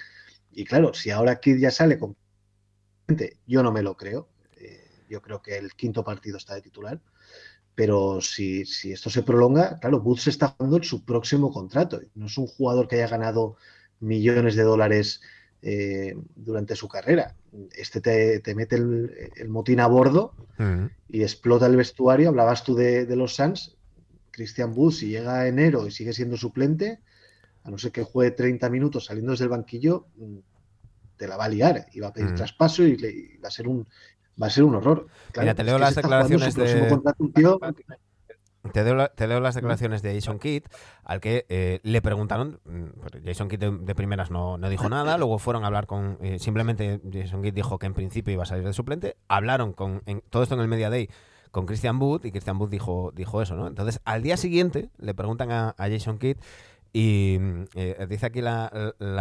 Y 0.53 0.64
claro 0.64 0.95
si 0.95 1.11
ahora 1.11 1.41
Kid 1.41 1.59
ya 1.59 1.71
sale 1.71 1.99
con 1.99 2.17
yo 3.47 3.62
no 3.62 3.73
me 3.73 3.83
lo 3.83 3.97
creo. 3.97 4.29
Eh, 4.57 4.85
yo 5.09 5.23
creo 5.23 5.42
que 5.42 5.57
el 5.57 5.75
quinto 5.75 6.05
partido 6.05 6.37
está 6.37 6.55
de 6.55 6.62
titular. 6.62 7.01
Pero 7.75 8.21
si, 8.21 8.62
esto 8.62 9.09
se 9.09 9.23
prolonga, 9.23 9.79
claro, 9.79 10.03
se 10.16 10.31
está 10.31 10.49
jugando 10.49 10.79
en 10.79 10.83
su 10.85 11.05
próximo 11.05 11.53
contrato. 11.53 12.01
No 12.14 12.27
es 12.27 12.37
un 12.37 12.49
jugador 12.49 12.88
que 12.88 12.97
haya 12.97 13.07
ganado 13.07 13.57
millones 14.01 14.57
de 14.57 14.64
dólares 14.64 15.21
eh, 15.62 16.16
durante 16.35 16.75
su 16.75 16.88
carrera. 16.88 17.37
Este 17.77 18.01
te, 18.01 18.55
mete 18.55 18.77
el, 18.77 19.49
motín 19.49 19.79
a 19.79 19.87
bordo 19.87 20.35
mm. 20.59 20.87
y 21.09 21.23
explota 21.23 21.66
el 21.66 21.77
vestuario. 21.77 22.31
Hablabas 22.31 22.64
tú 22.64 22.75
de, 22.75 23.07
los 23.14 23.37
Suns. 23.37 23.77
Christian 24.33 24.75
Booth, 24.75 24.94
si 24.94 25.09
llega 25.09 25.40
a 25.40 25.49
enero 25.49 25.87
y 25.87 25.90
sigue 25.90 26.12
siendo 26.12 26.37
suplente, 26.37 27.01
a 27.64 27.71
no 27.71 27.79
ser 27.79 27.90
que 27.90 28.05
juegue 28.05 28.31
30 28.33 28.71
minutos 28.71 29.07
saliendo 29.07 29.33
desde 29.33 29.44
el 29.44 29.51
banquillo, 29.51 30.07
te 31.18 31.28
la 31.28 31.37
va 31.37 31.44
a 31.44 31.48
liar 31.48 31.87
y 31.92 32.00
va 32.00 32.09
a 32.09 32.12
pedir 32.12 32.31
mm. 32.31 32.37
traspaso 32.37 32.83
y, 32.85 33.38
va 33.42 33.48
a 33.48 33.50
ser 33.50 33.68
un 33.68 33.87
va 34.40 34.46
a 34.46 34.50
ser 34.50 34.64
un 34.64 34.76
horror. 34.76 35.09
Mira, 35.37 35.54
te 35.54 35.64
leo 35.64 35.78
las 35.78 35.96
declaraciones 35.96 36.54
de... 36.54 36.96
te, 38.72 39.26
leo 39.26 39.40
las 39.40 39.54
declaraciones 39.57 40.00
de 40.00 40.14
Jason 40.14 40.38
Kidd, 40.38 40.62
al 41.02 41.20
que 41.20 41.44
eh, 41.48 41.81
le 41.83 42.00
preguntaron, 42.00 42.61
mm, 42.64 43.24
Jason 43.24 43.48
Kidd 43.48 43.59
de, 43.59 43.94
primeras 43.96 44.31
no, 44.31 44.59
dijo 44.70 44.88
nada, 44.88 45.18
luego 45.18 45.38
fueron 45.40 45.64
a 45.64 45.66
hablar 45.66 45.87
con, 45.87 46.18
eh, 46.22 46.38
simplemente 46.38 47.00
Jason 47.12 47.42
Kidd 47.42 47.54
dijo 47.54 47.81
que 47.81 47.87
en 47.87 47.94
principio 47.94 48.33
iba 48.33 48.44
a 48.44 48.46
salir 48.46 48.64
de 48.64 48.72
suplente, 48.72 49.16
hablaron 49.26 49.72
con, 49.72 50.02
todo 50.31 50.44
esto 50.44 50.54
en 50.54 50.61
el 50.61 50.68
Media 50.68 50.88
Day, 50.88 51.11
con 51.50 51.66
Christian 51.66 52.00
Wood 52.00 52.24
y 52.24 52.31
Christian 52.31 52.59
Wood 52.59 52.70
dijo, 52.70 53.11
dijo 53.16 53.42
eso, 53.42 53.57
¿no? 53.57 53.66
Entonces, 53.66 54.00
al 54.04 54.22
día 54.22 54.37
siguiente 54.37 54.90
le 54.98 55.14
preguntan 55.14 55.50
a, 55.50 55.74
a 55.78 55.88
Jason 55.88 56.18
Kidd 56.18 56.37
y 56.92 57.38
eh, 57.74 58.07
dice 58.09 58.27
aquí 58.27 58.40
la, 58.40 58.70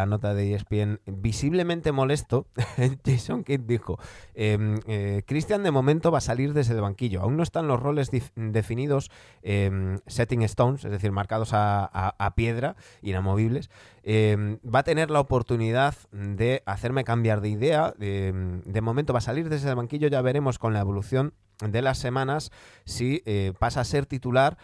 nota 0.08 0.34
de 0.34 0.53
ESPN, 0.53 0.99
visiblemente 1.06 1.91
molesto, 1.91 2.47
Jason 3.06 3.43
Kidd 3.43 3.62
dijo, 3.62 3.99
em, 4.36 4.80
eh, 4.88 5.23
Christian 5.25 5.63
de 5.63 5.71
momento 5.71 6.12
va 6.12 6.19
a 6.19 6.21
salir 6.21 6.53
desde 6.53 6.75
el 6.75 6.82
banquillo, 6.82 7.21
aún 7.21 7.36
no 7.36 7.43
están 7.43 7.67
los 7.67 7.80
roles 7.80 8.10
definidos, 8.36 9.12
em, 9.41 9.99
setting 10.08 10.43
stones, 10.43 10.86
es 10.86 10.91
decir, 10.91 11.12
marcados 11.12 11.49
a, 11.53 12.34
piedra, 12.36 12.75
inamovibles, 13.01 13.69
em, 14.03 14.60
va 14.63 14.80
a 14.80 14.84
tener 14.84 15.12
la 15.12 15.19
oportunidad 15.19 15.95
de 16.12 16.63
hacerme 16.65 17.03
cambiar 17.03 17.41
de 17.41 17.49
idea, 17.49 17.93
de 17.97 18.82
momento 18.82 19.13
va 19.13 19.19
a 19.19 19.21
salir 19.21 19.49
desde 19.49 19.69
el 19.69 19.75
banquillo, 19.75 20.08
ya 20.08 20.21
veremos 20.21 20.60
con 20.60 20.73
la 20.73 20.80
evolución 20.80 21.34
de 21.65 21.82
las 21.82 21.97
semanas 21.97 22.51
si 22.86 23.23
eh, 23.25 23.53
pasa 23.58 23.82
a 23.82 23.86
ser 23.86 24.06
titular 24.06 24.58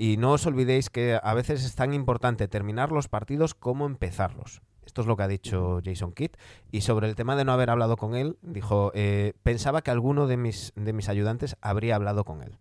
y 0.00 0.16
no 0.16 0.32
os 0.32 0.46
olvidéis 0.46 0.88
que 0.88 1.20
a 1.22 1.34
veces 1.34 1.62
es 1.62 1.74
tan 1.74 1.92
importante 1.92 2.48
terminar 2.48 2.90
los 2.90 3.08
partidos 3.08 3.52
como 3.52 3.84
empezarlos. 3.84 4.62
Esto 4.86 5.02
es 5.02 5.06
lo 5.06 5.14
que 5.14 5.24
ha 5.24 5.28
dicho 5.28 5.82
Jason 5.84 6.12
Kidd. 6.12 6.30
Y 6.72 6.80
sobre 6.80 7.06
el 7.06 7.14
tema 7.14 7.36
de 7.36 7.44
no 7.44 7.52
haber 7.52 7.68
hablado 7.68 7.98
con 7.98 8.14
él, 8.16 8.38
dijo, 8.40 8.92
eh, 8.94 9.34
pensaba 9.42 9.82
que 9.82 9.90
alguno 9.90 10.26
de 10.26 10.38
mis, 10.38 10.72
de 10.74 10.94
mis 10.94 11.10
ayudantes 11.10 11.54
habría 11.60 11.96
hablado 11.96 12.24
con 12.24 12.42
él. 12.42 12.56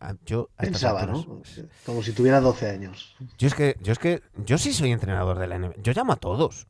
Ah, 0.00 0.14
yo 0.26 0.48
pensaba, 0.56 1.06
¿no? 1.06 1.42
Como 1.86 2.02
si 2.02 2.12
tuviera 2.12 2.40
12 2.40 2.70
años. 2.70 3.14
Yo 3.38 3.46
es 3.46 3.54
que, 3.54 3.76
yo 3.80 3.92
es 3.92 4.00
que, 4.00 4.22
yo 4.44 4.58
sí 4.58 4.72
soy 4.72 4.90
entrenador 4.90 5.38
de 5.38 5.46
la 5.46 5.60
NBA. 5.60 5.74
Yo 5.80 5.92
llamo 5.92 6.12
a 6.12 6.16
todos. 6.16 6.66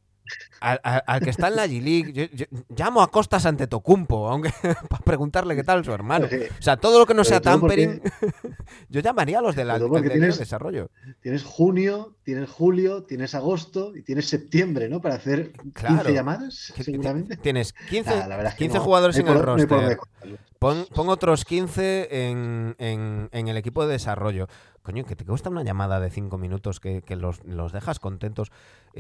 Al, 0.61 1.21
que 1.21 1.31
está 1.31 1.49
en 1.49 1.57
la 1.57 1.67
G-League, 1.67 2.31
yo, 2.33 2.47
llamo 2.77 3.03
a 3.03 3.11
Costas 3.11 3.47
ante 3.47 3.67
Tocumpo, 3.67 4.29
aunque 4.29 4.51
para 4.89 5.05
preguntarle 5.05 5.55
qué 5.55 5.65
tal 5.65 5.85
su 5.85 5.93
hermano. 5.93 6.27
O 6.27 6.63
sea, 6.63 6.77
todo 6.77 6.99
lo 6.99 7.07
que 7.07 7.15
no 7.15 7.25
sea 7.25 7.41
tampering, 7.41 8.03
yo 8.89 9.01
llamaría 9.01 9.39
a 9.39 9.43
los 9.43 9.55
de 9.55 9.65
la, 9.65 9.79
tienes, 9.79 10.39
desarrollo. 10.39 10.91
Tienes 11.21 11.45
junio, 11.45 12.17
tienes 12.25 12.51
julio, 12.51 13.05
tienes 13.05 13.35
agosto 13.35 13.97
y 13.97 14.03
tienes 14.03 14.29
septiembre, 14.29 14.89
¿no? 14.89 15.01
Para 15.01 15.15
hacer 15.15 15.53
15 15.53 16.13
llamadas, 16.13 16.73
seguramente. 16.81 17.37
Tienes 17.37 17.73
15, 17.73 18.13
15 18.59 18.79
jugadores 18.79 19.17
en 19.19 19.29
el 19.29 19.41
roster. 19.41 19.99
Pon, 20.59 20.87
otros 20.97 21.45
15 21.45 22.31
en, 22.31 22.75
en, 22.79 23.49
el 23.49 23.57
equipo 23.57 23.87
de 23.87 23.93
desarrollo. 23.93 24.49
Coño, 24.83 25.05
que 25.05 25.15
te 25.15 25.25
cuesta 25.25 25.51
una 25.51 25.63
llamada 25.63 26.01
de 26.01 26.11
5 26.11 26.37
minutos 26.37 26.81
que, 26.81 27.03
los, 27.11 27.45
los, 27.45 27.73
dejas 27.73 28.01
contentos. 28.01 28.51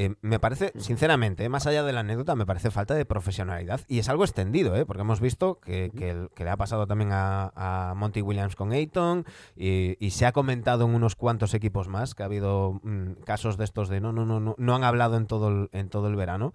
Eh, 0.00 0.14
me 0.20 0.38
parece, 0.38 0.72
sinceramente, 0.76 1.44
eh, 1.44 1.48
más 1.48 1.66
allá 1.66 1.82
de 1.82 1.92
la 1.92 2.00
anécdota, 2.00 2.36
me 2.36 2.46
parece 2.46 2.70
falta 2.70 2.94
de 2.94 3.04
profesionalidad. 3.04 3.80
Y 3.88 3.98
es 3.98 4.08
algo 4.08 4.22
extendido, 4.22 4.76
¿eh? 4.76 4.86
porque 4.86 5.02
hemos 5.02 5.20
visto 5.20 5.58
que, 5.58 5.90
que, 5.90 6.44
le 6.44 6.50
ha 6.50 6.56
pasado 6.56 6.86
también 6.86 7.10
a, 7.12 7.94
Monty 7.96 8.22
Williams 8.22 8.54
con 8.54 8.70
Ayton 8.70 9.26
y, 9.56 10.10
se 10.10 10.24
ha 10.24 10.30
comentado 10.30 10.84
en 10.84 10.94
unos 10.94 11.16
cuantos 11.16 11.52
equipos 11.52 11.88
más 11.88 12.14
que 12.14 12.22
ha 12.22 12.26
habido 12.26 12.78
mm, 12.84 13.24
casos 13.24 13.56
de 13.56 13.64
estos 13.64 13.88
de 13.88 14.00
no, 14.00 14.12
no, 14.12 14.24
no, 14.24 14.38
no, 14.38 14.54
no 14.56 14.74
han 14.76 14.84
hablado 14.84 15.16
en 15.16 15.26
todo 15.26 15.48
el, 15.48 15.68
en 15.72 15.88
todo 15.88 16.06
el 16.06 16.14
verano. 16.14 16.52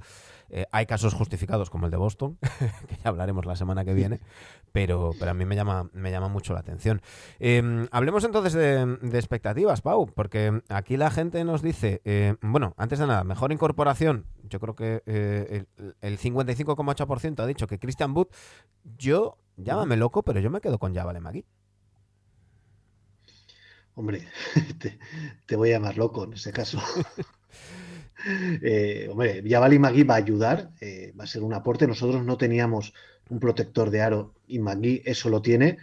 Eh, 0.49 0.65
hay 0.71 0.86
casos 0.86 1.13
justificados 1.13 1.69
como 1.69 1.86
el 1.86 1.91
de 1.91 1.97
Boston, 1.97 2.38
que 2.88 2.95
ya 2.95 3.10
hablaremos 3.10 3.45
la 3.45 3.56
semana 3.56 3.86
que 3.86 3.93
viene, 3.93 4.19
pero, 4.71 5.12
pero 5.19 5.32
a 5.32 5.34
mí 5.34 5.45
me 5.45 5.56
llama, 5.56 5.89
me 5.93 6.12
llama 6.12 6.27
mucho 6.27 6.53
la 6.53 6.60
atención. 6.60 7.01
Em, 7.39 7.88
hablemos 7.91 8.23
entonces 8.23 8.53
de, 8.53 9.17
expectativas, 9.17 9.82
Pau, 9.82 10.08
porque 10.08 10.62
aquí 10.69 10.97
la 10.97 11.12
gente 11.12 11.43
nos 11.43 11.62
dice, 11.62 12.01
eh, 12.06 12.36
bueno, 12.41 12.73
antes 12.77 12.99
de 12.99 13.08
nada, 13.08 13.23
mejor 13.23 13.51
incorporación. 13.51 14.25
Yo 14.43 14.60
creo 14.60 14.75
que 14.75 15.01
eh, 15.06 15.65
el, 16.01 16.19
55,8% 16.19 17.39
ha 17.39 17.45
dicho 17.47 17.67
que 17.67 17.79
Christian 17.79 18.15
Wood, 18.15 18.27
yo, 18.97 19.38
llámame 19.58 19.97
loco, 19.97 20.23
pero 20.23 20.39
yo 20.39 20.49
me 20.49 20.62
quedo 20.62 20.77
con 20.77 20.93
Javale 20.93 21.19
Magui. 21.19 21.45
Hombre, 23.95 24.27
te, 24.79 24.97
te, 25.45 25.56
voy 25.56 25.69
a 25.69 25.73
llamar 25.73 25.97
loco 25.97 26.23
en 26.23 26.34
ese 26.34 26.51
caso. 26.51 26.79
Eh, 28.25 29.07
hombre, 29.12 29.41
Yavali 29.43 29.79
Magui 29.79 30.03
va 30.03 30.15
a 30.15 30.17
ayudar, 30.17 30.71
eh, 30.79 31.13
va 31.19 31.25
a 31.25 31.27
ser 31.27 31.43
un 31.43 31.53
aporte. 31.53 31.88
Nosotros 31.88 32.23
no 32.23 32.38
teníamos 32.38 32.93
un 33.29 33.39
protector 33.39 33.89
de 33.89 34.01
aro 34.01 34.36
y 34.47 34.59
Magui 34.59 35.01
eso 35.05 35.29
lo 35.29 35.41
tiene, 35.41 35.77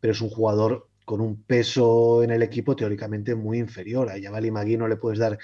pero 0.00 0.12
es 0.12 0.20
un 0.20 0.30
jugador 0.30 0.88
con 1.04 1.20
un 1.20 1.42
peso 1.42 2.22
en 2.22 2.30
el 2.30 2.42
equipo 2.42 2.76
teóricamente 2.76 3.34
muy 3.34 3.58
inferior. 3.58 4.08
A 4.08 4.18
Yavali 4.18 4.50
Magui 4.50 4.76
no 4.76 4.88
le 4.88 4.96
puedes 4.96 5.18
dar 5.18 5.38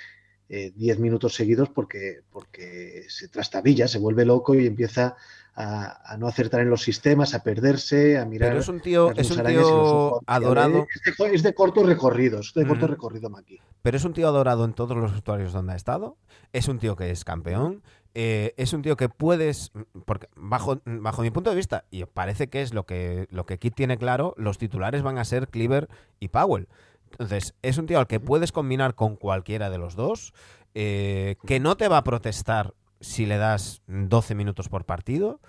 10 0.49 0.75
eh, 0.77 1.01
minutos 1.01 1.35
seguidos 1.35 1.69
porque, 1.69 2.21
porque 2.31 3.05
se 3.09 3.29
trastabilla, 3.29 3.87
se 3.87 3.99
vuelve 3.99 4.25
loco 4.25 4.55
y 4.55 4.67
empieza 4.67 5.17
a, 5.61 6.17
no 6.19 6.29
acertar 6.29 6.61
en 6.61 6.71
los 6.71 6.83
sistemas, 6.83 7.35
a 7.35 7.43
perderse, 7.43 8.17
a 8.17 8.25
mirar. 8.25 8.51
Pero 8.51 8.61
es 8.61 8.69
un 8.69 8.81
tío, 8.81 9.13
es 9.17 9.31
un 9.33 9.45
tío 9.45 10.21
adorado. 10.27 10.87
Es 11.33 11.43
de, 11.43 11.53
corto 11.53 11.83
recorrido, 11.83 12.39
es 12.41 12.55
de 12.55 12.65
corto 12.65 12.87
recorrido, 12.87 13.29
Maki. 13.29 13.59
Pero 13.83 13.97
es 13.97 14.05
un 14.05 14.13
tío 14.13 14.29
adorado 14.29 14.65
en 14.65 14.73
todos 14.73 14.97
los 14.97 15.13
usuarios 15.13 15.53
donde 15.53 15.73
ha 15.73 15.77
estado. 15.77 16.17
Es 16.53 16.69
un 16.69 16.79
tío 16.79 16.95
que 16.95 17.11
es 17.11 17.25
campeón. 17.25 17.83
Eh, 18.15 18.55
es 18.57 18.73
un 18.73 18.83
tío 18.83 18.97
que 18.97 19.09
puedes, 19.09 19.73
porque 20.07 20.29
bajo, 20.37 20.81
bajo 20.85 21.23
mi 21.23 21.31
punto 21.31 21.51
de 21.51 21.57
vista, 21.57 21.85
y 21.91 22.05
parece 22.05 22.49
que 22.49 22.63
es 22.63 22.73
lo 22.73 22.87
que, 22.87 23.27
lo 23.31 23.45
que 23.45 23.59
Kit 23.59 23.75
tiene 23.75 23.99
claro, 23.99 24.35
los 24.37 24.59
titulares 24.59 25.03
van 25.03 25.19
a 25.19 25.25
ser 25.25 25.49
Cleaver 25.49 25.89
y 26.21 26.29
Powell. 26.29 26.69
Entonces, 27.13 27.55
es 27.63 27.79
un 27.79 27.87
tío 27.87 27.99
al 27.99 28.07
que 28.07 28.21
puedes 28.21 28.53
combinar 28.53 28.95
con 28.95 29.17
cualquiera 29.17 29.71
de 29.71 29.79
los 29.79 29.97
dos, 29.97 30.33
eh, 30.75 31.37
que 31.47 31.59
no 31.61 31.77
te 31.77 31.89
va 31.89 31.99
a 31.99 32.05
protestar 32.05 32.75
si 33.01 33.27
le 33.27 33.37
das 33.37 33.83
12 33.87 34.35
minutos 34.35 34.69
por 34.69 34.85
partido, 34.85 35.41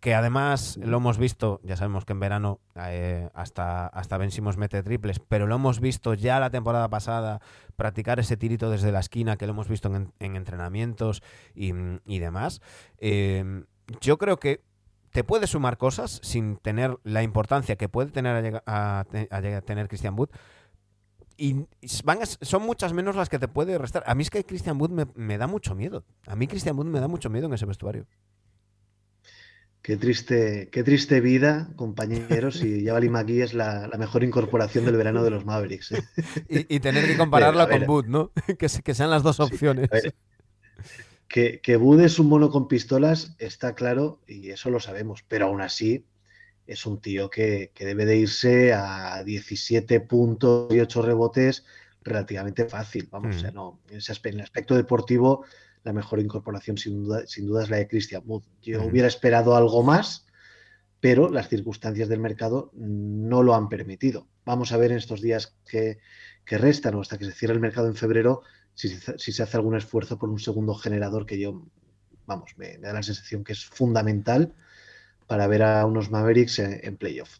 que 0.00 0.14
además 0.14 0.78
lo 0.82 0.98
hemos 0.98 1.18
visto, 1.18 1.60
ya 1.64 1.76
sabemos 1.76 2.04
que 2.04 2.12
en 2.12 2.20
verano 2.20 2.60
eh, 2.76 3.28
hasta, 3.34 3.86
hasta 3.86 4.18
Ben 4.18 4.30
mete 4.56 4.82
triples, 4.82 5.20
pero 5.20 5.46
lo 5.46 5.54
hemos 5.54 5.80
visto 5.80 6.14
ya 6.14 6.38
la 6.38 6.50
temporada 6.50 6.88
pasada 6.88 7.40
practicar 7.76 8.20
ese 8.20 8.36
tirito 8.36 8.70
desde 8.70 8.92
la 8.92 9.00
esquina, 9.00 9.36
que 9.36 9.46
lo 9.46 9.52
hemos 9.52 9.68
visto 9.68 9.92
en, 9.94 10.12
entrenamientos 10.18 11.22
y, 11.54 11.72
demás. 12.18 12.60
Em, 12.98 13.64
yo 14.00 14.18
creo 14.18 14.38
que 14.38 14.62
te 15.10 15.24
puede 15.24 15.46
sumar 15.46 15.78
cosas 15.78 16.20
sin 16.22 16.58
tener 16.58 16.98
la 17.02 17.22
importancia 17.22 17.76
que 17.76 17.88
puede 17.88 18.10
tener 18.10 18.62
a, 18.66 19.04
tener 19.64 19.88
Christian 19.88 20.14
Wood, 20.18 20.28
y 21.36 21.66
van 22.04 22.20
son 22.24 22.62
muchas 22.62 22.92
menos 22.92 23.16
las 23.16 23.28
que 23.28 23.38
te 23.38 23.48
puede 23.48 23.76
restar. 23.78 24.02
A 24.06 24.14
mí 24.14 24.22
es 24.22 24.30
que 24.30 24.44
Christian 24.44 24.80
Wood 24.80 24.90
me, 25.14 25.38
da 25.38 25.46
mucho 25.46 25.74
miedo. 25.74 26.04
A 26.26 26.36
mí 26.36 26.46
Christian 26.46 26.76
Wood 26.76 26.86
me 26.86 27.00
da 27.00 27.08
mucho 27.08 27.30
miedo 27.30 27.46
en 27.46 27.54
ese 27.54 27.66
vestuario. 27.66 28.06
Qué 29.82 29.96
triste, 29.96 30.68
qué 30.72 30.82
triste 30.82 31.20
vida, 31.20 31.68
compañeros, 31.76 32.60
y 32.64 32.84
Javali 32.84 33.08
McGee 33.08 33.42
es 33.42 33.54
la, 33.54 33.88
mejor 33.98 34.24
incorporación 34.24 34.84
del 34.84 34.96
verano 34.96 35.22
de 35.22 35.30
los 35.30 35.44
Mavericks. 35.44 35.92
¿eh? 35.92 36.02
Y, 36.68 36.80
tener 36.80 37.06
que 37.06 37.16
compararla 37.16 37.68
con 37.68 37.88
Wood, 37.88 38.06
¿no? 38.06 38.32
Que, 38.58 38.66
que, 38.82 38.94
sean 38.94 39.10
las 39.10 39.22
dos 39.22 39.38
opciones. 39.38 39.88
que, 41.28 41.60
que 41.60 41.76
Wood 41.76 42.00
es 42.00 42.18
un 42.18 42.28
mono 42.28 42.50
con 42.50 42.66
pistolas, 42.66 43.36
está 43.38 43.76
claro, 43.76 44.20
y 44.26 44.50
eso 44.50 44.70
lo 44.70 44.80
sabemos, 44.80 45.22
pero 45.28 45.46
aún 45.46 45.60
así 45.60 46.04
es 46.66 46.84
un 46.86 47.00
tío 47.00 47.30
que, 47.30 47.70
debe 47.78 48.04
de 48.04 48.16
irse 48.16 48.72
a 48.72 49.22
17 49.24 50.00
puntos 50.00 50.72
y 50.74 50.80
8 50.80 51.02
rebotes 51.02 51.64
relativamente 52.02 52.66
fácil. 52.66 53.08
Vamos, 53.10 53.42
mm. 53.42 53.54
no, 53.54 53.80
en, 53.88 53.98
ese 53.98 54.12
aspecto, 54.12 54.38
el 54.38 54.44
aspecto 54.44 54.74
deportivo, 54.74 55.44
la 55.84 55.92
mejor 55.92 56.20
incorporación 56.20 56.76
sin 56.76 57.04
duda, 57.04 57.26
sin 57.26 57.46
duda 57.46 57.62
es 57.62 57.70
la 57.70 57.76
de 57.76 57.88
Christian 57.88 58.22
Wood. 58.26 58.42
Yo 58.62 58.82
mm. 58.82 58.86
hubiera 58.86 59.08
esperado 59.08 59.56
algo 59.56 59.82
más, 59.82 60.26
pero 61.00 61.30
las 61.30 61.48
circunstancias 61.48 62.08
del 62.08 62.20
mercado 62.20 62.70
no 62.74 63.42
lo 63.42 63.54
han 63.54 63.68
permitido. 63.68 64.26
Vamos 64.44 64.72
a 64.72 64.76
ver 64.76 64.90
en 64.90 64.98
estos 64.98 65.20
días 65.20 65.56
que, 65.68 65.98
restan 66.48 66.94
o 66.94 67.00
hasta 67.00 67.18
que 67.18 67.24
se 67.24 67.32
cierre 67.32 67.54
el 67.54 67.60
mercado 67.60 67.88
en 67.88 67.96
febrero 67.96 68.42
si, 68.74 68.88
si, 68.88 69.32
se 69.32 69.42
hace 69.42 69.56
algún 69.56 69.74
esfuerzo 69.74 70.16
por 70.16 70.30
un 70.30 70.38
segundo 70.38 70.74
generador 70.74 71.26
que 71.26 71.40
yo, 71.40 71.66
vamos, 72.24 72.52
me 72.56 72.78
da 72.78 72.92
la 72.92 73.02
sensación 73.02 73.42
que 73.42 73.52
es 73.52 73.64
fundamental 73.64 74.54
para 75.26 75.46
ver 75.46 75.62
a 75.62 75.84
unos 75.86 76.10
Mavericks 76.10 76.58
en, 76.58 76.96
playoff. 76.96 77.38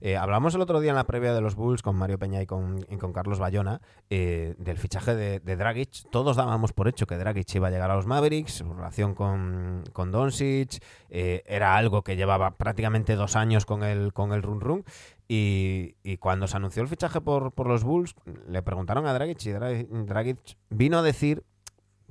Eh, 0.00 0.16
hablamos 0.16 0.54
el 0.54 0.60
otro 0.60 0.80
día 0.80 0.90
en 0.90 0.96
la 0.96 1.04
previa 1.04 1.34
de 1.34 1.40
los 1.40 1.56
Bulls 1.56 1.82
con 1.82 1.96
Mario 1.96 2.18
Peña 2.18 2.40
y 2.40 2.46
con, 2.46 2.78
Carlos 3.12 3.38
Bayona 3.38 3.80
eh, 4.08 4.54
del 4.58 4.78
fichaje 4.78 5.14
de, 5.14 5.56
Dragic. 5.56 6.08
Todos 6.10 6.36
dábamos 6.36 6.72
por 6.72 6.88
hecho 6.88 7.06
que 7.06 7.16
Dragic 7.16 7.54
iba 7.54 7.68
a 7.68 7.70
llegar 7.70 7.90
a 7.90 7.96
los 7.96 8.06
Mavericks, 8.06 8.52
su 8.52 8.72
relación 8.72 9.14
con, 9.14 9.84
con 9.92 10.10
Doncic 10.10 10.82
eh, 11.10 11.42
era 11.46 11.76
algo 11.76 12.02
que 12.02 12.16
llevaba 12.16 12.52
prácticamente 12.52 13.16
dos 13.16 13.36
años 13.36 13.66
con 13.66 13.82
el, 13.82 14.12
con 14.12 14.32
el 14.32 14.42
run 14.42 14.60
run. 14.60 14.84
Y, 15.28 15.96
cuando 16.18 16.46
se 16.46 16.58
anunció 16.58 16.82
el 16.82 16.88
fichaje 16.88 17.22
por, 17.22 17.52
por 17.52 17.66
los 17.66 17.84
Bulls, 17.84 18.14
le 18.46 18.62
preguntaron 18.62 19.06
a 19.06 19.14
Dragic 19.14 19.46
y 19.46 19.52
Dragic 19.52 20.38
vino 20.68 20.98
a 20.98 21.02
decir 21.02 21.42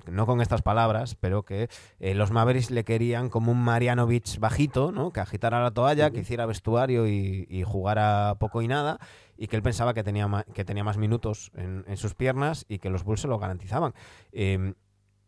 no 0.10 0.26
con 0.26 0.42
estas 0.42 0.62
palabras, 0.62 1.16
pero 1.16 1.44
que 1.44 1.70
eh, 2.00 2.16
los 2.16 2.32
Mavericks 2.32 2.72
le 2.72 2.84
querían 2.84 3.30
como 3.30 3.52
un 3.52 3.62
Marianovich 3.62 4.40
bajito, 4.40 4.92
¿no? 4.92 5.12
Que 5.12 5.20
agitara 5.20 5.62
la 5.62 5.72
toalla, 5.72 6.12
que 6.12 6.20
hiciera 6.20 6.46
vestuario 6.46 7.08
y, 7.08 7.64
jugara 7.66 8.36
poco 8.40 8.62
y 8.62 8.68
nada, 8.68 9.00
y 9.38 9.48
que 9.48 9.56
él 9.56 9.62
pensaba 9.62 9.94
que 9.94 10.04
tenía, 10.04 10.46
que 10.54 10.66
tenía 10.66 10.84
más 10.84 10.98
minutos 10.98 11.52
en, 11.56 11.98
sus 11.98 12.16
piernas 12.16 12.66
y 12.68 12.80
que 12.80 12.90
los 12.90 13.04
Bulls 13.04 13.22
se 13.22 13.28
lo 13.28 13.40
garantizaban. 13.40 13.94
Em, 14.32 14.76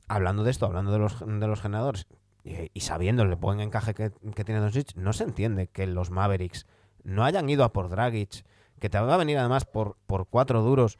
hablando 0.08 0.44
de 0.44 0.52
esto, 0.52 0.66
hablando 0.66 0.92
de 0.92 1.00
los, 1.00 1.20
de 1.20 1.48
los 1.48 1.62
generadores, 1.62 2.08
y, 2.44 2.80
sabiendo 2.82 3.24
el 3.24 3.36
buen 3.36 3.60
encaje 3.60 3.94
que, 3.94 4.12
que 4.36 4.44
tiene 4.44 4.60
Doncic, 4.60 4.96
no 4.96 5.14
se 5.14 5.24
entiende 5.24 5.68
que 5.68 5.88
los 5.88 6.12
Mavericks 6.12 6.66
no 7.04 7.24
hayan 7.24 7.50
ido 7.50 7.64
a 7.64 7.72
por 7.72 7.90
Dragic, 7.90 8.46
que 8.80 8.90
te 8.90 9.00
va 9.00 9.14
a 9.14 9.18
venir 9.18 9.38
además 9.38 9.66
por, 9.66 9.98
por 10.06 10.28
cuatro 10.28 10.62
duros 10.62 11.00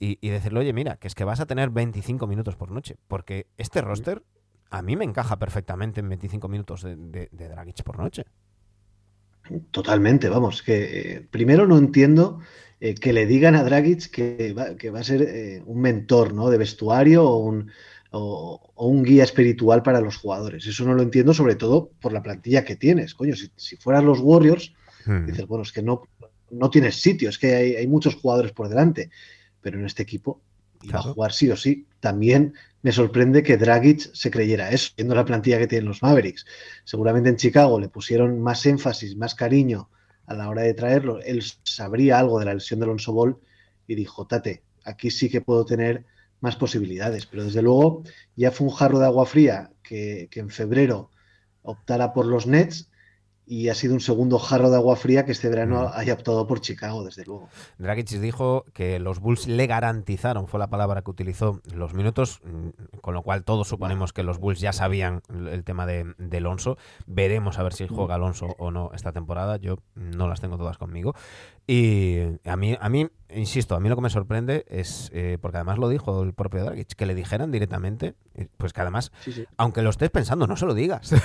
y, 0.00 0.28
decirle, 0.28 0.60
oye, 0.60 0.72
mira, 0.72 0.96
que 0.96 1.08
es 1.08 1.14
que 1.14 1.24
vas 1.24 1.40
a 1.40 1.46
tener 1.46 1.70
25 1.70 2.26
minutos 2.26 2.56
por 2.56 2.70
noche. 2.70 2.96
Porque 3.08 3.46
este 3.56 3.80
roster 3.80 4.22
a 4.70 4.82
mí 4.82 4.96
me 4.96 5.04
encaja 5.04 5.38
perfectamente 5.38 6.00
en 6.00 6.08
25 6.08 6.48
minutos 6.48 6.82
de, 6.82 7.28
de, 7.32 7.48
Dragic 7.48 7.82
por 7.82 7.98
noche. 7.98 8.24
Totalmente, 9.70 10.28
vamos, 10.28 10.62
que 10.62 11.14
eh, 11.14 11.26
primero 11.30 11.66
no 11.66 11.78
entiendo 11.78 12.40
eh, 12.80 12.94
que 12.94 13.12
le 13.12 13.26
digan 13.26 13.54
a 13.54 13.64
Dragic 13.64 14.10
que 14.10 14.52
va, 14.52 14.76
que 14.76 14.90
va 14.90 15.00
a 15.00 15.04
ser 15.04 15.22
eh, 15.22 15.62
un 15.64 15.80
mentor 15.80 16.34
¿no? 16.34 16.50
de 16.50 16.58
vestuario 16.58 17.24
o 17.24 17.38
un, 17.38 17.70
o, 18.10 18.72
un 18.76 19.02
guía 19.02 19.24
espiritual 19.24 19.82
para 19.82 20.00
los 20.00 20.16
jugadores. 20.16 20.66
Eso 20.66 20.84
no 20.84 20.94
lo 20.94 21.02
entiendo, 21.02 21.32
sobre 21.32 21.56
todo 21.56 21.90
por 22.00 22.12
la 22.12 22.22
plantilla 22.22 22.64
que 22.64 22.76
tienes. 22.76 23.14
Coño, 23.14 23.34
si, 23.34 23.50
si 23.56 23.76
fueras 23.76 24.04
los 24.04 24.20
Warriors, 24.20 24.74
hmm. 25.06 25.26
dices, 25.26 25.46
bueno, 25.46 25.62
es 25.62 25.72
que 25.72 25.82
no, 25.82 26.02
no 26.50 26.70
tienes 26.70 27.00
sitio, 27.00 27.30
es 27.30 27.38
que 27.38 27.54
hay, 27.54 27.76
hay, 27.76 27.86
muchos 27.86 28.16
jugadores 28.16 28.52
por 28.52 28.68
delante 28.68 29.10
pero 29.60 29.78
en 29.78 29.86
este 29.86 30.02
equipo 30.02 30.40
iba 30.82 30.98
a 31.00 31.02
jugar 31.02 31.32
sí 31.32 31.50
o 31.50 31.56
sí. 31.56 31.86
También 32.00 32.54
me 32.82 32.92
sorprende 32.92 33.42
que 33.42 33.56
Dragic 33.56 34.12
se 34.14 34.30
creyera 34.30 34.70
eso, 34.70 34.92
viendo 34.96 35.14
la 35.14 35.24
plantilla 35.24 35.58
que 35.58 35.66
tienen 35.66 35.88
los 35.88 36.02
Mavericks. 36.02 36.46
Seguramente 36.84 37.28
en 37.28 37.36
Chicago 37.36 37.80
le 37.80 37.88
pusieron 37.88 38.40
más 38.40 38.64
énfasis, 38.66 39.16
más 39.16 39.34
cariño 39.34 39.90
a 40.26 40.34
la 40.34 40.48
hora 40.48 40.62
de 40.62 40.74
traerlo. 40.74 41.20
Él 41.20 41.42
sabría 41.64 42.18
algo 42.18 42.38
de 42.38 42.46
la 42.46 42.54
lesión 42.54 42.80
de 42.80 42.84
Alonso 42.84 43.12
Ball 43.12 43.36
y 43.86 43.94
dijo, 43.94 44.26
tate, 44.26 44.62
aquí 44.84 45.10
sí 45.10 45.28
que 45.28 45.40
puedo 45.40 45.64
tener 45.64 46.04
más 46.40 46.56
posibilidades. 46.56 47.26
Pero 47.26 47.44
desde 47.44 47.62
luego 47.62 48.04
ya 48.36 48.52
fue 48.52 48.68
un 48.68 48.74
jarro 48.74 48.98
de 48.98 49.06
agua 49.06 49.26
fría 49.26 49.70
que, 49.82 50.28
que 50.30 50.40
en 50.40 50.50
febrero 50.50 51.10
optara 51.62 52.12
por 52.12 52.26
los 52.26 52.46
Nets 52.46 52.90
y 53.48 53.70
ha 53.70 53.74
sido 53.74 53.94
un 53.94 54.00
segundo 54.00 54.38
jarro 54.38 54.68
de 54.70 54.76
agua 54.76 54.94
fría 54.94 55.24
que 55.24 55.32
este 55.32 55.48
verano 55.48 55.84
mm. 55.84 55.90
haya 55.94 56.12
optado 56.12 56.46
por 56.46 56.60
Chicago, 56.60 57.02
desde 57.02 57.24
luego. 57.24 57.48
Dragic 57.78 58.08
dijo 58.08 58.64
que 58.74 58.98
los 58.98 59.20
Bulls 59.20 59.46
le 59.46 59.66
garantizaron, 59.66 60.48
fue 60.48 60.60
la 60.60 60.68
palabra 60.68 61.02
que 61.02 61.10
utilizó, 61.10 61.62
los 61.74 61.94
minutos, 61.94 62.40
mm, 62.44 62.98
con 63.00 63.14
lo 63.14 63.22
cual 63.22 63.44
todos 63.44 63.68
suponemos 63.68 64.12
que 64.12 64.22
los 64.22 64.38
Bulls 64.38 64.60
ya 64.60 64.72
sabían 64.72 65.22
el 65.50 65.64
tema 65.64 65.86
de, 65.86 66.14
Alonso. 66.38 66.76
Veremos 67.06 67.58
a 67.58 67.62
ver 67.62 67.72
si 67.72 67.88
juega 67.88 68.14
Alonso 68.14 68.54
o 68.58 68.70
no 68.70 68.90
esta 68.94 69.12
temporada. 69.12 69.56
Yo 69.56 69.78
no 69.94 70.28
las 70.28 70.40
tengo 70.40 70.56
todas 70.56 70.78
conmigo. 70.78 71.14
Y 71.70 72.18
a 72.44 72.56
mí, 72.56 72.76
a 72.80 72.88
mí 72.88 73.06
insisto, 73.34 73.74
a 73.74 73.80
mí 73.80 73.88
lo 73.88 73.96
que 73.96 74.02
me 74.02 74.10
sorprende 74.10 74.64
es, 74.68 75.10
eh, 75.12 75.38
porque 75.40 75.58
además 75.58 75.78
lo 75.78 75.88
dijo 75.88 76.22
el 76.22 76.32
propio 76.32 76.64
Dragic, 76.64 76.94
que 76.94 77.06
le 77.06 77.14
dijeran 77.14 77.50
directamente, 77.50 78.14
eh, 78.34 78.48
pues 78.56 78.72
que 78.72 78.80
además, 78.80 79.12
aunque 79.56 79.82
lo 79.82 79.90
estés 79.90 80.10
pensando, 80.10 80.46
no 80.46 80.56
se 80.56 80.66
lo 80.66 80.74
digas. 80.74 81.12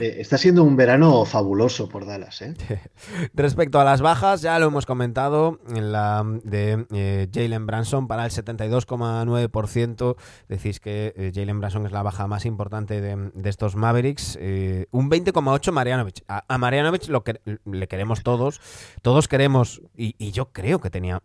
Eh, 0.00 0.16
está, 0.18 0.38
siendo 0.38 0.62
un 0.62 0.76
verano 0.76 1.24
fabuloso 1.24 1.88
por 1.88 2.06
Dallas. 2.06 2.42
Respecto 3.34 3.80
a 3.80 3.84
las 3.84 4.00
bajas, 4.00 4.42
ya 4.42 4.58
lo 4.58 4.66
hemos 4.66 4.86
comentado, 4.86 5.60
en 5.74 5.92
la 5.92 6.24
de 6.44 7.28
Jalen 7.32 7.66
Branson 7.66 8.06
para 8.08 8.24
el 8.24 8.30
72,9%, 8.30 10.16
decís 10.48 10.80
que 10.80 11.32
Jalen 11.34 11.60
Branson 11.60 11.86
es 11.86 11.92
la 11.92 12.02
baja 12.02 12.26
más 12.26 12.46
importante 12.46 13.00
de, 13.00 13.30
estos 13.48 13.76
Mavericks, 13.76 14.36
un 14.36 15.10
20,8% 15.10 15.72
Marianovich. 15.72 16.22
A, 16.28 16.44
a 16.46 16.58
Marianovich 16.58 17.08
lo 17.08 17.24
que 17.24 17.40
le 17.64 17.88
queremos 17.88 18.17
todos, 18.22 18.60
todos 19.02 19.28
queremos 19.28 19.82
y, 19.96 20.30
yo 20.32 20.52
creo 20.52 20.80
que 20.80 20.90
tenía 20.90 21.22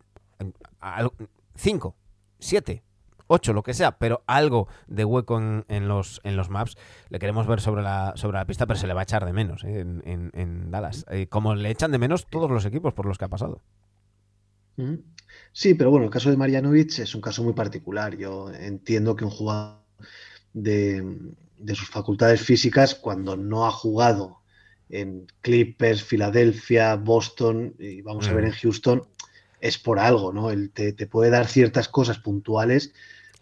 5, 1.56 1.96
7, 2.38 2.82
8, 3.26 3.52
lo 3.52 3.62
que 3.62 3.74
sea, 3.74 3.98
pero 3.98 4.22
algo 4.26 4.68
de 4.86 5.04
hueco 5.04 5.38
en, 5.38 5.88
los, 5.88 6.20
en 6.24 6.36
los 6.36 6.50
maps 6.50 6.76
le 7.08 7.18
queremos 7.18 7.46
ver 7.46 7.60
sobre 7.60 7.82
la, 7.82 8.12
sobre 8.16 8.38
la 8.38 8.46
pista, 8.46 8.66
pero 8.66 8.78
se 8.78 8.86
le 8.86 8.94
va 8.94 9.00
a 9.00 9.04
echar 9.04 9.24
de 9.24 9.32
menos 9.32 9.64
¿eh? 9.64 9.80
en, 9.80 10.70
Dallas. 10.70 11.06
Eh, 11.10 11.26
como 11.28 11.54
le 11.54 11.70
echan 11.70 11.92
de 11.92 11.98
menos 11.98 12.26
todos 12.26 12.50
los 12.50 12.64
equipos 12.66 12.92
por 12.92 13.06
los 13.06 13.18
que 13.18 13.24
ha 13.24 13.28
pasado. 13.28 13.62
Sí, 15.52 15.74
pero 15.74 15.90
bueno, 15.90 16.06
el 16.06 16.10
caso 16.10 16.30
de 16.30 16.36
Marianovic 16.36 16.98
es 16.98 17.14
un 17.14 17.20
caso 17.20 17.42
muy 17.42 17.52
particular. 17.52 18.16
Yo 18.16 18.50
entiendo 18.50 19.14
que 19.14 19.24
un 19.24 19.30
jugador 19.30 19.78
de, 20.52 21.32
de 21.58 21.74
sus 21.74 21.88
facultades 21.88 22.42
físicas, 22.42 22.94
cuando 22.94 23.36
no 23.36 23.66
ha 23.66 23.70
jugado 23.70 24.43
en 24.88 25.26
Clippers, 25.40 26.02
Filadelfia, 26.02 26.96
Boston 26.96 27.74
y 27.78 28.02
vamos 28.02 28.28
a 28.28 28.32
ver 28.32 28.44
mm. 28.44 28.46
en 28.48 28.52
Houston, 28.52 29.02
es 29.60 29.78
por 29.78 29.98
algo, 29.98 30.32
¿no? 30.32 30.50
Él 30.50 30.70
te, 30.70 30.92
puede 31.06 31.30
dar 31.30 31.46
ciertas 31.46 31.88
cosas 31.88 32.18
puntuales, 32.18 32.92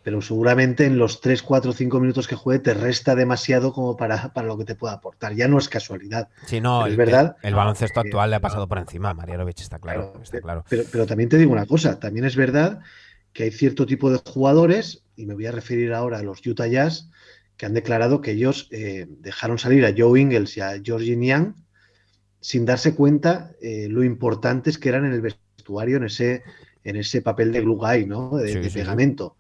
pero 0.03 0.23
seguramente 0.23 0.85
en 0.87 0.99
los 0.99 1.21
3, 1.21 1.43
4, 1.43 1.73
5 1.73 2.01
minutos 2.01 2.29
que 2.29 2.37
juegue 2.37 2.61
te 2.61 2.75
resta 2.75 3.15
demasiado 3.15 3.73
como 3.73 3.97
para, 3.97 4.33
para 4.33 4.47
lo 4.47 4.57
que 4.57 4.65
te 4.65 4.75
pueda 4.75 4.95
aportar. 4.95 5.35
Ya 5.35 5.49
no 5.49 5.59
es 5.59 5.69
casualidad. 5.69 6.29
Sí, 6.47 6.61
no, 6.61 6.87
es 6.87 6.97
verdad. 6.97 7.37
El, 7.43 7.55
baloncesto 7.55 8.01
actual 8.01 8.31
le 8.31 8.37
ha 8.37 8.41
pasado 8.41 8.69
por 8.69 8.79
encima, 8.79 9.15
Marianovich, 9.15 9.61
está 9.61 9.79
claro. 9.79 10.15
está 10.23 10.41
claro. 10.41 10.65
Pero, 10.69 10.85
pero 10.91 11.07
también 11.07 11.29
te 11.29 11.39
digo 11.39 11.53
una 11.53 11.67
cosa, 11.67 11.99
también 11.99 12.25
es 12.25 12.37
verdad 12.37 12.81
que 13.33 13.45
hay 13.45 13.51
cierto 13.51 13.87
tipo 13.87 14.11
de 14.11 14.19
jugadores, 14.19 15.05
y 15.17 15.27
me 15.27 15.35
voy 15.35 15.47
a 15.47 15.53
referir 15.53 15.93
ahora 15.93 16.19
a 16.19 16.23
los 16.23 16.45
Utah 16.47 16.67
Jazz, 16.67 17.09
que 17.63 17.67
han 17.67 17.75
declarado 17.75 18.21
que 18.21 18.33
ellos 18.33 18.67
eh, 18.73 19.07
dejaron 19.21 19.57
salir 19.57 19.87
a 19.87 19.95
Joe 19.97 20.19
Ingles 20.19 20.57
y 20.57 20.61
a 20.61 20.83
Georgie 20.83 21.15
Niang 21.15 21.55
sin 22.41 22.67
darse 22.67 22.97
cuenta 22.97 23.53
eh, 23.63 23.87
lo 23.89 24.03
importantes 24.03 24.79
que 24.79 24.89
eran 24.89 25.05
en 25.05 25.13
el 25.13 25.21
vestuario, 25.21 25.99
en 25.99 26.03
ese, 26.03 26.43
en 26.83 26.97
ese 26.97 27.23
papel 27.23 27.53
de 27.53 27.61
glue 27.61 27.77
guy, 27.77 28.05
¿no? 28.05 28.37
de, 28.37 28.69
pegamento. 28.69 29.37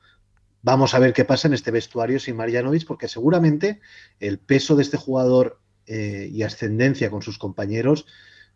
Vamos 0.62 0.94
a 0.94 1.00
ver 1.00 1.12
qué 1.12 1.24
pasa 1.24 1.48
en 1.48 1.54
este 1.54 1.72
vestuario 1.72 2.20
sin 2.20 2.36
Marjanovic, 2.36 2.86
porque 2.86 3.08
seguramente 3.08 3.80
el 4.20 4.38
peso 4.38 4.76
de 4.76 4.84
este 4.84 4.98
jugador 4.98 5.58
eh, 5.88 6.30
y 6.32 6.44
ascendencia 6.44 7.10
con 7.10 7.22
sus 7.22 7.38
compañeros, 7.38 8.06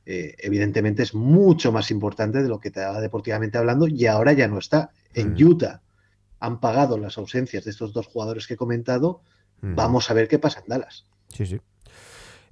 evidentemente 0.05 1.03
es 1.03 1.13
mucho 1.13 1.73
más 1.73 1.91
importante 1.91 2.41
de 2.41 2.49
lo 2.49 2.61
que 2.61 2.71
te 2.71 2.79
estaba 2.79 3.01
deportivamente 3.01 3.59
hablando, 3.59 3.89
y 3.89 4.07
ahora 4.07 4.33
ya 4.33 4.47
no 4.47 4.59
está. 4.59 4.91
En 5.13 5.33
mm. 5.33 5.45
Utah 5.45 5.83
han 6.39 6.61
pagado 6.61 6.99
las 6.99 7.19
ausencias 7.19 7.65
de 7.65 7.73
estos 7.73 7.93
dos 7.93 8.07
jugadores 8.07 8.47
que 8.47 8.55
he 8.55 8.57
comentado, 8.57 9.23
Vamos 9.61 10.11
a 10.11 10.15
ver 10.15 10.29
qué 10.29 10.39
pasa 10.39 10.61
en 10.61 10.67
Dallas. 10.69 11.07
Sí, 11.29 11.47
sí. 11.47 11.61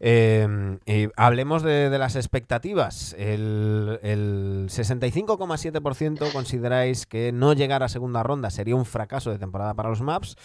Em, 0.01 0.81
hablemos 1.17 1.63
de, 1.63 1.89
las 1.99 2.15
expectativas. 2.17 3.15
El, 3.19 4.67
65,7% 4.69 6.31
consideráis 6.33 7.07
que 7.07 7.33
no 7.33 7.55
llegar 7.55 7.83
a 7.83 7.89
segunda 7.89 8.23
ronda 8.23 8.51
sería 8.51 8.77
un 8.77 8.85
fracaso 8.85 9.31
de 9.31 9.39
temporada 9.39 9.73
para 9.73 9.89
los 9.89 10.03
Maps. 10.03 10.37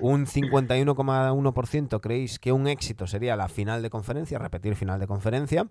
Un 0.00 0.26
51,1% 0.26 2.00
creéis 2.00 2.38
que 2.38 2.52
un 2.52 2.66
éxito 2.66 3.06
sería 3.06 3.36
la 3.36 3.48
final 3.48 3.80
de 3.80 3.88
conferencia, 3.88 4.38
repetir 4.38 4.76
final 4.76 5.00
de 5.00 5.06
conferencia. 5.06 5.66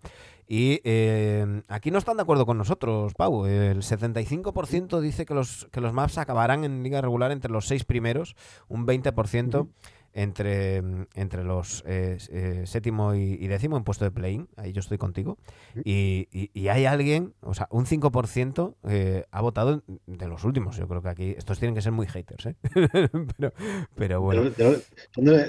Y 0.47 0.81
em, 0.83 1.61
aquí 1.67 1.91
no 1.91 1.99
están 1.99 2.17
de 2.17 2.23
acuerdo 2.23 2.47
con 2.47 2.57
nosotros, 2.57 3.13
Pau. 3.13 3.45
El 3.45 3.83
75% 3.83 4.99
dice 5.01 5.25
que 5.27 5.33
los, 5.35 5.67
que 5.71 5.81
los 5.81 5.93
Maps 5.93 6.17
acabarán 6.17 6.63
en 6.63 6.81
liga 6.81 7.01
regular 7.01 7.31
entre 7.31 7.51
los 7.51 7.67
seis 7.67 7.83
primeros, 7.83 8.35
un 8.69 8.87
20% 8.87 9.67
entre, 10.15 10.77
entre 11.13 11.43
los 11.43 11.83
eh, 11.85 12.17
eh, 12.29 12.63
séptimo 12.65 13.13
y, 13.13 13.47
décimo 13.47 13.75
en 13.75 13.83
puesto 13.83 14.05
de 14.05 14.11
play 14.11 14.45
ahí 14.55 14.71
yo 14.71 14.79
estoy 14.79 14.97
contigo, 14.97 15.37
y, 15.83 16.27
y, 16.31 16.67
hay 16.69 16.85
alguien, 16.85 17.33
o 17.41 17.53
sea, 17.53 17.67
un 17.69 17.85
5% 17.85 18.75
eh, 18.87 19.25
ha 19.29 19.41
votado 19.41 19.83
de 20.07 20.27
los 20.27 20.45
últimos, 20.45 20.77
yo 20.77 20.87
creo 20.87 21.01
que 21.01 21.09
aquí 21.09 21.35
estos 21.37 21.59
tienen 21.59 21.75
que 21.75 21.81
ser 21.81 21.91
muy 21.91 22.07
haters, 22.07 22.45
¿eh? 22.45 22.55
pero, 23.37 23.53
pero, 23.95 24.21
bueno. 24.21 24.51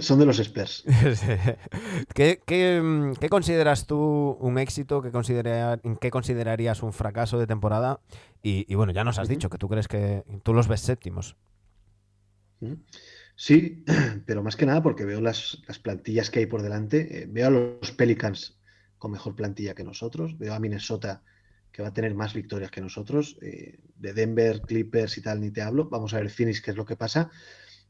son, 0.00 0.18
de, 0.18 0.26
los 0.26 0.38
experts. 0.40 0.85
¿Qué, 2.14 2.40
qué, 2.44 3.12
qué 3.20 3.29
consideras 3.29 3.87
tú 3.87 4.37
un 4.40 4.59
éxito? 4.59 5.00
¿Qué, 5.00 5.12
considera, 5.12 5.81
¿Qué 6.00 6.11
considerarías 6.11 6.83
un 6.83 6.92
fracaso 6.92 7.38
de 7.38 7.46
temporada? 7.46 8.00
Y, 8.42 8.74
bueno, 8.74 8.92
ya 8.92 9.05
nos 9.05 9.18
has 9.18 9.29
dicho 9.29 9.48
que 9.48 9.59
tú 9.59 9.68
crees 9.68 9.88
que 9.88 10.22
tú 10.44 10.55
los 10.55 10.68
ves 10.68 10.81
séptimos. 10.81 11.37
Sí, 13.37 13.85
pero 14.27 14.42
más 14.42 14.57
que 14.57 14.66
nada 14.66 14.83
porque 14.83 15.05
veo 15.05 15.20
las, 15.20 15.62
plantillas 15.83 16.31
que 16.31 16.40
hay 16.40 16.46
por 16.46 16.62
delante. 16.62 17.22
Eh, 17.22 17.27
veo 17.29 17.46
a 17.46 17.51
los 17.51 17.92
Pelicans 17.92 18.59
con 18.99 19.12
mejor 19.12 19.37
plantilla 19.37 19.75
que 19.75 19.85
nosotros. 19.85 20.38
Veo 20.38 20.55
a 20.55 20.59
Minnesota 20.59 21.22
que 21.70 21.83
va 21.83 21.88
a 21.88 21.92
tener 21.92 22.14
más 22.14 22.33
victorias 22.33 22.70
que 22.70 22.81
nosotros. 22.81 23.37
Eh, 23.42 23.79
de 23.96 24.14
Denver, 24.14 24.62
Clippers 24.62 25.18
y 25.18 25.20
tal, 25.20 25.40
ni 25.40 25.51
te 25.51 25.61
hablo. 25.61 25.88
Vamos 25.90 26.14
a 26.14 26.18
ver 26.18 26.31
Phoenix 26.31 26.62
qué 26.62 26.70
es 26.70 26.77
lo 26.77 26.87
que 26.87 26.96
pasa. 26.96 27.31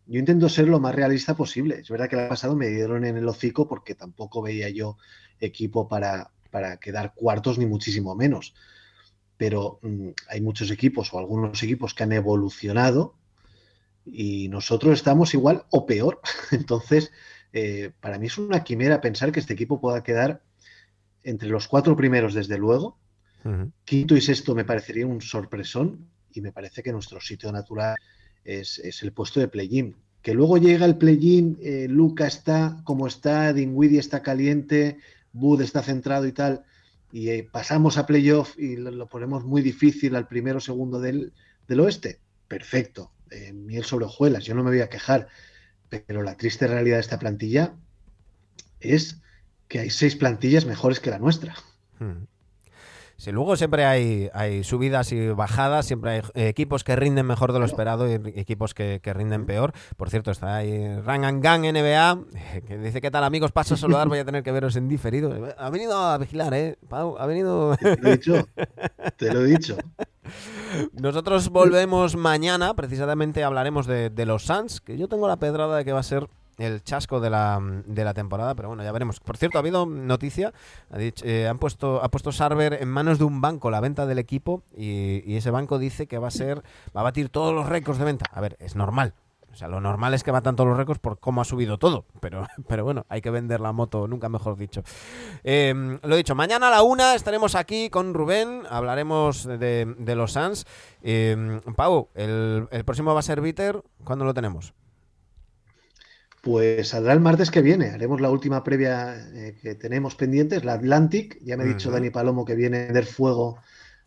Yo 0.06 0.18
intento 0.18 0.48
ser 0.48 0.66
lo 0.66 0.80
más 0.80 0.94
realista 0.94 1.34
posible. 1.36 1.78
Es 1.78 1.88
verdad 1.88 2.08
que 2.08 2.20
el 2.20 2.28
pasado 2.28 2.56
me 2.56 2.68
dieron 2.68 3.04
en 3.04 3.16
el 3.16 3.28
hocico 3.28 3.68
porque 3.68 3.94
tampoco 3.94 4.42
veía 4.42 4.68
yo 4.68 4.98
equipo 5.38 5.88
para, 5.88 6.32
para 6.50 6.78
quedar 6.78 7.14
cuartos, 7.14 7.58
ni 7.58 7.66
muchísimo 7.66 8.16
menos. 8.16 8.54
Pero 9.36 9.78
mm, 9.82 10.08
hay 10.28 10.40
muchos 10.40 10.72
equipos 10.72 11.12
o 11.12 11.18
algunos 11.20 11.62
equipos 11.62 11.94
que 11.94 12.02
han 12.02 12.12
evolucionado 12.12 13.15
y 14.06 14.48
nosotros 14.48 14.94
estamos 14.94 15.34
igual 15.34 15.64
o 15.70 15.84
peor. 15.84 16.20
Entonces, 16.52 17.12
eh, 17.52 17.92
para 18.00 18.18
mí 18.18 18.26
es 18.26 18.38
una 18.38 18.64
quimera 18.64 19.00
pensar 19.00 19.32
que 19.32 19.40
este 19.40 19.54
equipo 19.54 19.80
pueda 19.80 20.02
quedar 20.02 20.42
entre 21.22 21.48
los 21.48 21.68
cuatro 21.68 21.96
primeros, 21.96 22.34
desde 22.34 22.58
luego. 22.58 22.98
Quinto 23.84 24.16
y 24.16 24.20
sexto 24.20 24.56
me 24.56 24.64
parecería 24.64 25.06
un 25.06 25.20
sorpresón 25.20 26.08
y 26.32 26.40
me 26.40 26.50
parece 26.50 26.82
que 26.82 26.90
nuestro 26.90 27.20
sitio 27.20 27.52
natural 27.52 27.94
es, 28.44 28.80
el 29.02 29.12
puesto 29.12 29.38
de 29.38 29.48
play-in. 29.48 29.94
Que 30.20 30.34
luego 30.34 30.58
llega 30.58 30.84
el 30.84 30.96
play-in, 30.96 31.56
eh, 31.62 31.86
Luca 31.88 32.26
está 32.26 32.80
como 32.82 33.06
está, 33.06 33.52
Dingwiddie 33.52 34.00
está 34.00 34.22
caliente, 34.22 34.98
Bud 35.32 35.60
está 35.60 35.82
centrado 35.82 36.26
y 36.26 36.32
tal, 36.32 36.64
y 37.12 37.30
eh, 37.30 37.48
pasamos 37.50 37.98
a 37.98 38.06
playoff 38.06 38.58
y 38.58 38.76
lo, 38.76 39.06
ponemos 39.06 39.44
muy 39.44 39.62
difícil 39.62 40.16
al 40.16 40.26
primero 40.26 40.58
o 40.58 40.60
segundo 40.60 41.00
del, 41.00 41.32
oeste. 41.68 42.20
Perfecto, 42.48 43.12
eh, 43.30 43.52
miel 43.52 43.84
sobre 43.84 44.06
hojuelas, 44.06 44.44
yo 44.44 44.54
no 44.54 44.62
me 44.62 44.70
voy 44.70 44.80
a 44.80 44.88
quejar, 44.88 45.28
pero 45.88 46.22
la 46.22 46.36
triste 46.36 46.66
realidad 46.66 46.96
de 46.96 47.00
esta 47.00 47.18
plantilla 47.18 47.74
es 48.80 49.20
que 49.68 49.80
hay 49.80 49.90
seis 49.90 50.16
plantillas 50.16 50.64
mejores 50.64 51.00
que 51.00 51.10
la 51.10 51.18
nuestra. 51.18 51.54
Si 53.18 53.32
luego 53.32 53.56
siempre 53.56 53.86
hay, 53.86 54.28
hay 54.34 54.62
subidas 54.62 55.10
y 55.12 55.28
bajadas, 55.28 55.86
siempre 55.86 56.10
hay 56.10 56.22
equipos 56.34 56.84
que 56.84 56.96
rinden 56.96 57.24
mejor 57.24 57.52
de 57.54 57.58
lo 57.58 57.64
esperado 57.64 58.06
y 58.08 58.12
equipos 58.12 58.74
que, 58.74 59.00
rinden 59.04 59.46
peor. 59.46 59.72
Por 59.96 60.10
cierto, 60.10 60.30
está 60.30 60.56
ahí 60.56 61.00
Rangangang 61.00 61.62
NBA, 61.62 62.18
que 62.66 62.76
dice, 62.78 63.00
¿qué 63.00 63.10
tal 63.10 63.24
amigos? 63.24 63.52
Paso 63.52 63.74
a 63.74 63.76
saludar, 63.78 64.08
voy 64.08 64.18
a 64.18 64.24
tener 64.24 64.42
que 64.42 64.52
veros 64.52 64.76
en 64.76 64.88
diferido. 64.88 65.32
Ha 65.56 65.70
venido 65.70 65.96
a 65.96 66.18
vigilar, 66.18 66.52
¿eh? 66.52 66.76
Pau, 66.88 67.16
ha 67.18 67.26
venido... 67.26 67.74
Te 67.76 67.96
lo 67.96 68.08
he 68.08 68.12
dicho, 68.16 68.48
te 69.16 69.32
lo 69.32 69.40
he 69.40 69.46
dicho. 69.46 69.76
Nosotros 70.92 71.48
volvemos 71.48 72.16
mañana, 72.16 72.74
precisamente 72.74 73.44
hablaremos 73.44 73.86
de, 73.86 74.10
de 74.10 74.26
los 74.26 74.42
Suns, 74.44 74.80
que 74.80 74.98
yo 74.98 75.08
tengo 75.08 75.26
la 75.26 75.36
pedrada 75.36 75.78
de 75.78 75.84
que 75.84 75.92
va 75.92 76.00
a 76.00 76.02
ser 76.02 76.28
el 76.58 76.82
chasco 76.82 77.20
de 77.20 77.30
la, 77.30 77.60
de 77.86 78.04
la 78.04 78.14
temporada, 78.14 78.54
pero 78.54 78.68
bueno, 78.68 78.82
ya 78.82 78.92
veremos. 78.92 79.20
Por 79.20 79.36
cierto, 79.36 79.58
ha 79.58 79.60
habido 79.60 79.86
noticia, 79.86 80.52
ha, 80.90 80.98
dicho, 80.98 81.24
eh, 81.24 81.48
han 81.48 81.58
puesto, 81.58 82.02
ha 82.02 82.08
puesto 82.10 82.32
Sarver 82.32 82.78
en 82.80 82.88
manos 82.88 83.18
de 83.18 83.24
un 83.24 83.40
banco 83.40 83.70
la 83.70 83.80
venta 83.80 84.06
del 84.06 84.18
equipo 84.18 84.62
y, 84.76 85.36
ese 85.36 85.50
banco 85.50 85.78
dice 85.78 86.06
que 86.06 86.18
va 86.18 86.28
a 86.28 86.30
ser, 86.30 86.62
va 86.96 87.00
a 87.00 87.04
batir 87.04 87.28
todos 87.28 87.54
los 87.54 87.68
récords 87.68 87.98
de 87.98 88.06
venta. 88.06 88.24
A 88.32 88.40
ver, 88.40 88.56
es 88.58 88.74
normal. 88.74 89.12
O 89.52 89.58
sea, 89.58 89.68
lo 89.68 89.80
normal 89.80 90.12
es 90.12 90.22
que 90.22 90.30
batan 90.30 90.54
todos 90.54 90.68
los 90.68 90.76
récords 90.76 90.98
por 90.98 91.18
cómo 91.18 91.40
ha 91.40 91.44
subido 91.44 91.78
todo. 91.78 92.04
Pero, 92.20 92.46
pero 92.68 92.84
bueno, 92.84 93.04
hay 93.08 93.20
que 93.20 93.30
vender 93.30 93.60
la 93.60 93.72
moto, 93.72 94.08
nunca 94.08 94.28
mejor 94.28 94.56
dicho. 94.56 94.82
Em, 95.44 95.98
lo 96.02 96.16
dicho, 96.16 96.34
mañana 96.34 96.68
a 96.68 96.70
la 96.70 96.82
una 96.82 97.14
estaremos 97.14 97.54
aquí 97.54 97.90
con 97.90 98.14
Rubén. 98.14 98.62
Hablaremos 98.68 99.44
de, 99.44 100.14
los 100.16 100.32
Suns. 100.32 100.66
Eh, 101.02 101.60
Pau, 101.76 102.08
el, 102.14 102.68
el 102.70 102.84
próximo 102.84 103.12
va 103.12 103.20
a 103.20 103.22
ser 103.22 103.40
Bitter. 103.40 103.82
¿Cuándo 104.04 104.24
lo 104.24 104.32
tenemos? 104.32 104.74
Pues 106.46 106.90
saldrá 106.90 107.12
el 107.12 107.18
martes 107.18 107.50
que 107.50 107.60
viene. 107.60 107.90
Haremos 107.90 108.20
la 108.20 108.30
última 108.30 108.62
previa 108.62 109.16
eh, 109.34 109.56
que 109.60 109.74
tenemos 109.74 110.14
pendientes, 110.14 110.64
la 110.64 110.74
Atlantic. 110.74 111.40
Ya 111.42 111.56
me 111.56 111.64
ha 111.64 111.66
dicho 111.66 111.90
Dani 111.90 112.10
Palomo 112.10 112.44
que 112.44 112.54
viene 112.54 112.86
a 112.88 112.92
dar 112.92 113.04
fuego 113.04 113.58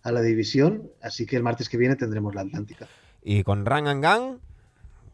a 0.04 0.12
la 0.14 0.22
división. 0.22 0.90
Así 1.02 1.26
que 1.26 1.36
el 1.36 1.44
martes 1.44 1.68
que 1.68 1.76
viene 1.76 1.98
tendremos 1.98 2.34
la 2.34 2.42
Atlántica. 2.44 2.88
¿Y 3.22 3.44
con 3.44 3.66
Rang 3.66 3.90
and 3.90 4.02
Gang? 4.02 4.38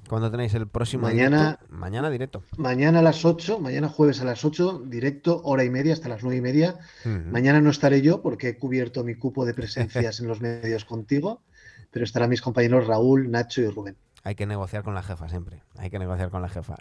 ¿Cuándo 0.07 0.29
tenéis 0.29 0.53
el 0.53 0.67
próximo 0.67 1.07
mañana, 1.07 1.57
directo? 1.57 1.65
Mañana 1.69 2.09
directo. 2.11 2.43
Mañana 2.57 2.99
a 2.99 3.01
las 3.01 3.25
8, 3.25 3.59
mañana 3.59 3.89
jueves 3.89 4.21
a 4.21 4.25
las 4.25 4.45
8, 4.45 4.83
directo, 4.85 5.41
hora 5.45 5.63
y 5.63 5.71
media 5.71 5.93
hasta 5.93 6.07
las 6.07 6.21
9 6.21 6.37
y 6.37 6.41
media. 6.41 6.75
Mañana 7.05 7.59
no 7.59 7.71
estaré 7.71 8.03
yo 8.03 8.21
porque 8.21 8.49
he 8.49 8.57
cubierto 8.59 9.03
mi 9.03 9.15
cupo 9.15 9.45
de 9.45 9.55
presencias 9.55 10.19
en 10.19 10.27
los 10.27 10.41
medios 10.41 10.85
contigo, 10.85 11.41
pero 11.89 12.05
estarán 12.05 12.29
mis 12.29 12.43
compañeros 12.43 12.85
Raúl, 12.85 13.31
Nacho 13.31 13.63
y 13.63 13.67
Rubén 13.67 13.97
hay 14.25 14.33
que 14.33 14.47
negociar 14.47 14.81
con 14.81 14.95
la 14.95 15.03
jefa 15.03 15.29
siempre. 15.29 15.61
Hay 15.77 15.91
que 15.91 15.99
negociar 15.99 16.31
con 16.31 16.41
la 16.41 16.49
jefa. 16.49 16.75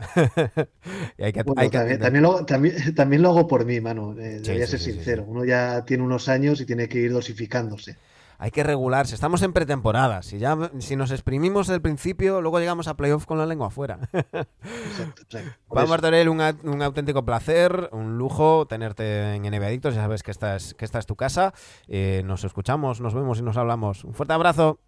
también, 2.97 3.23
lo, 3.23 3.29
hago 3.29 3.47
por 3.47 3.67
mí, 3.67 3.83
mano. 3.83 4.19
Eh, 4.19 4.41
ser 4.43 4.79
sincero. 4.81 5.27
Uno 5.29 5.45
ya 5.45 5.85
tiene 5.85 6.03
unos 6.03 6.31
años 6.31 6.63
y 6.63 6.67
tiene 6.67 6.89
que 6.89 7.01
ir 7.01 7.13
dosificándose. 7.13 7.99
Hay 8.39 8.51
que 8.51 8.65
regularse. 8.65 9.15
Estamos 9.15 9.43
en 9.43 9.53
pretemporada. 9.53 10.23
Si 10.23 10.39
ya 10.39 10.71
si 10.79 10.97
nos 10.97 11.11
exprimimos 11.11 11.67
del 11.67 11.83
principio, 11.83 12.41
luego 12.41 12.61
llegamos 12.61 12.89
a 12.89 12.97
playoff 12.97 13.27
con 13.27 13.37
la 13.37 13.45
lengua 13.45 13.67
afuera. 13.67 13.99
exacto, 14.13 15.39
Juan 15.69 15.89
Martorell, 15.91 16.31
un, 16.31 16.41
un, 16.63 16.83
auténtico 16.83 17.27
placer, 17.27 17.91
un 17.93 18.17
lujo 18.17 18.67
tenerte 18.67 19.35
en 19.35 19.43
NBA 19.43 19.67
Adictos. 19.67 19.95
Ya 19.95 20.01
sabes 20.01 20.23
que 20.23 20.31
esta 20.31 20.57
es, 20.57 20.73
que 20.73 20.87
esta 20.87 20.99
es 20.99 21.05
tu 21.05 21.15
casa. 21.15 21.53
Eh, 21.89 22.23
nos 22.25 22.43
escuchamos, 22.43 23.03
nos 23.03 23.13
vemos 23.13 23.39
y 23.39 23.43
nos 23.43 23.59
hablamos. 23.59 24.03
Un 24.05 24.15
fuerte 24.15 24.33
abrazo. 24.33 24.81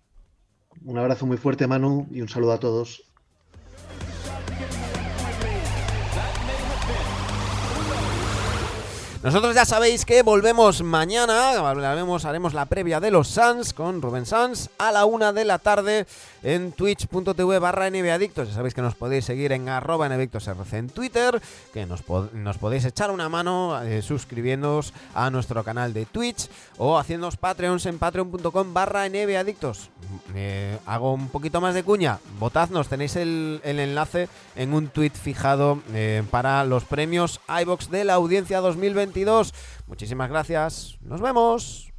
Un 0.84 0.96
abrazo 0.96 1.26
muy 1.26 1.36
fuerte, 1.36 1.66
Manu, 1.66 2.08
y 2.10 2.22
un 2.22 2.28
saludo 2.28 2.52
a 2.52 2.60
todos. 2.60 3.12
Nosotros 9.26 9.56
ya 9.56 9.64
sabéis 9.64 10.04
que 10.04 10.22
volvemos 10.22 10.84
mañana, 10.84 11.58
hablaremos, 11.68 12.24
haremos 12.24 12.54
la 12.54 12.66
previa 12.66 13.00
de 13.00 13.10
los 13.10 13.26
Suns 13.26 13.72
con 13.72 14.00
Rubén 14.00 14.24
Suns 14.24 14.70
a 14.78 14.92
la 14.92 15.04
una 15.04 15.32
de 15.32 15.44
la 15.44 15.58
tarde 15.58 16.06
en 16.44 16.70
twitch.tv 16.70 17.58
barra 17.58 17.90
nbadictos. 17.90 18.46
Ya 18.46 18.54
sabéis 18.54 18.72
que 18.72 18.82
nos 18.82 18.94
podéis 18.94 19.24
seguir 19.24 19.50
en 19.50 19.68
arroba 19.68 20.08
nbadictosrc 20.08 20.72
en 20.74 20.90
Twitter, 20.90 21.42
que 21.74 21.86
nos, 21.86 22.02
podéis 22.02 22.84
echar 22.84 23.10
una 23.10 23.28
mano 23.28 23.82
eh, 23.82 24.00
suscribiéndoos 24.00 24.94
a 25.12 25.28
nuestro 25.30 25.64
canal 25.64 25.92
de 25.92 26.06
Twitch 26.06 26.48
o 26.78 26.96
haciéndonos 26.96 27.36
Patreons 27.36 27.84
en 27.86 27.98
patreon.com 27.98 28.72
barra 28.72 29.08
nbadictos. 29.08 29.90
Eh, 30.36 30.78
hago 30.86 31.12
un 31.12 31.30
poquito 31.30 31.60
más 31.60 31.74
de 31.74 31.82
cuña, 31.82 32.20
votadnos, 32.38 32.86
tenéis 32.86 33.16
el, 33.16 33.60
enlace 33.64 34.28
en 34.54 34.72
un 34.72 34.86
tweet 34.86 35.10
fijado 35.10 35.80
eh, 35.92 36.22
para 36.30 36.64
los 36.64 36.84
premios 36.84 37.40
iBox 37.48 37.90
de 37.90 38.04
la 38.04 38.14
audiencia 38.14 38.60
2020 38.60 39.15
Muchísimas 39.86 40.28
gracias. 40.28 40.98
Nos 41.00 41.20
vemos. 41.20 41.92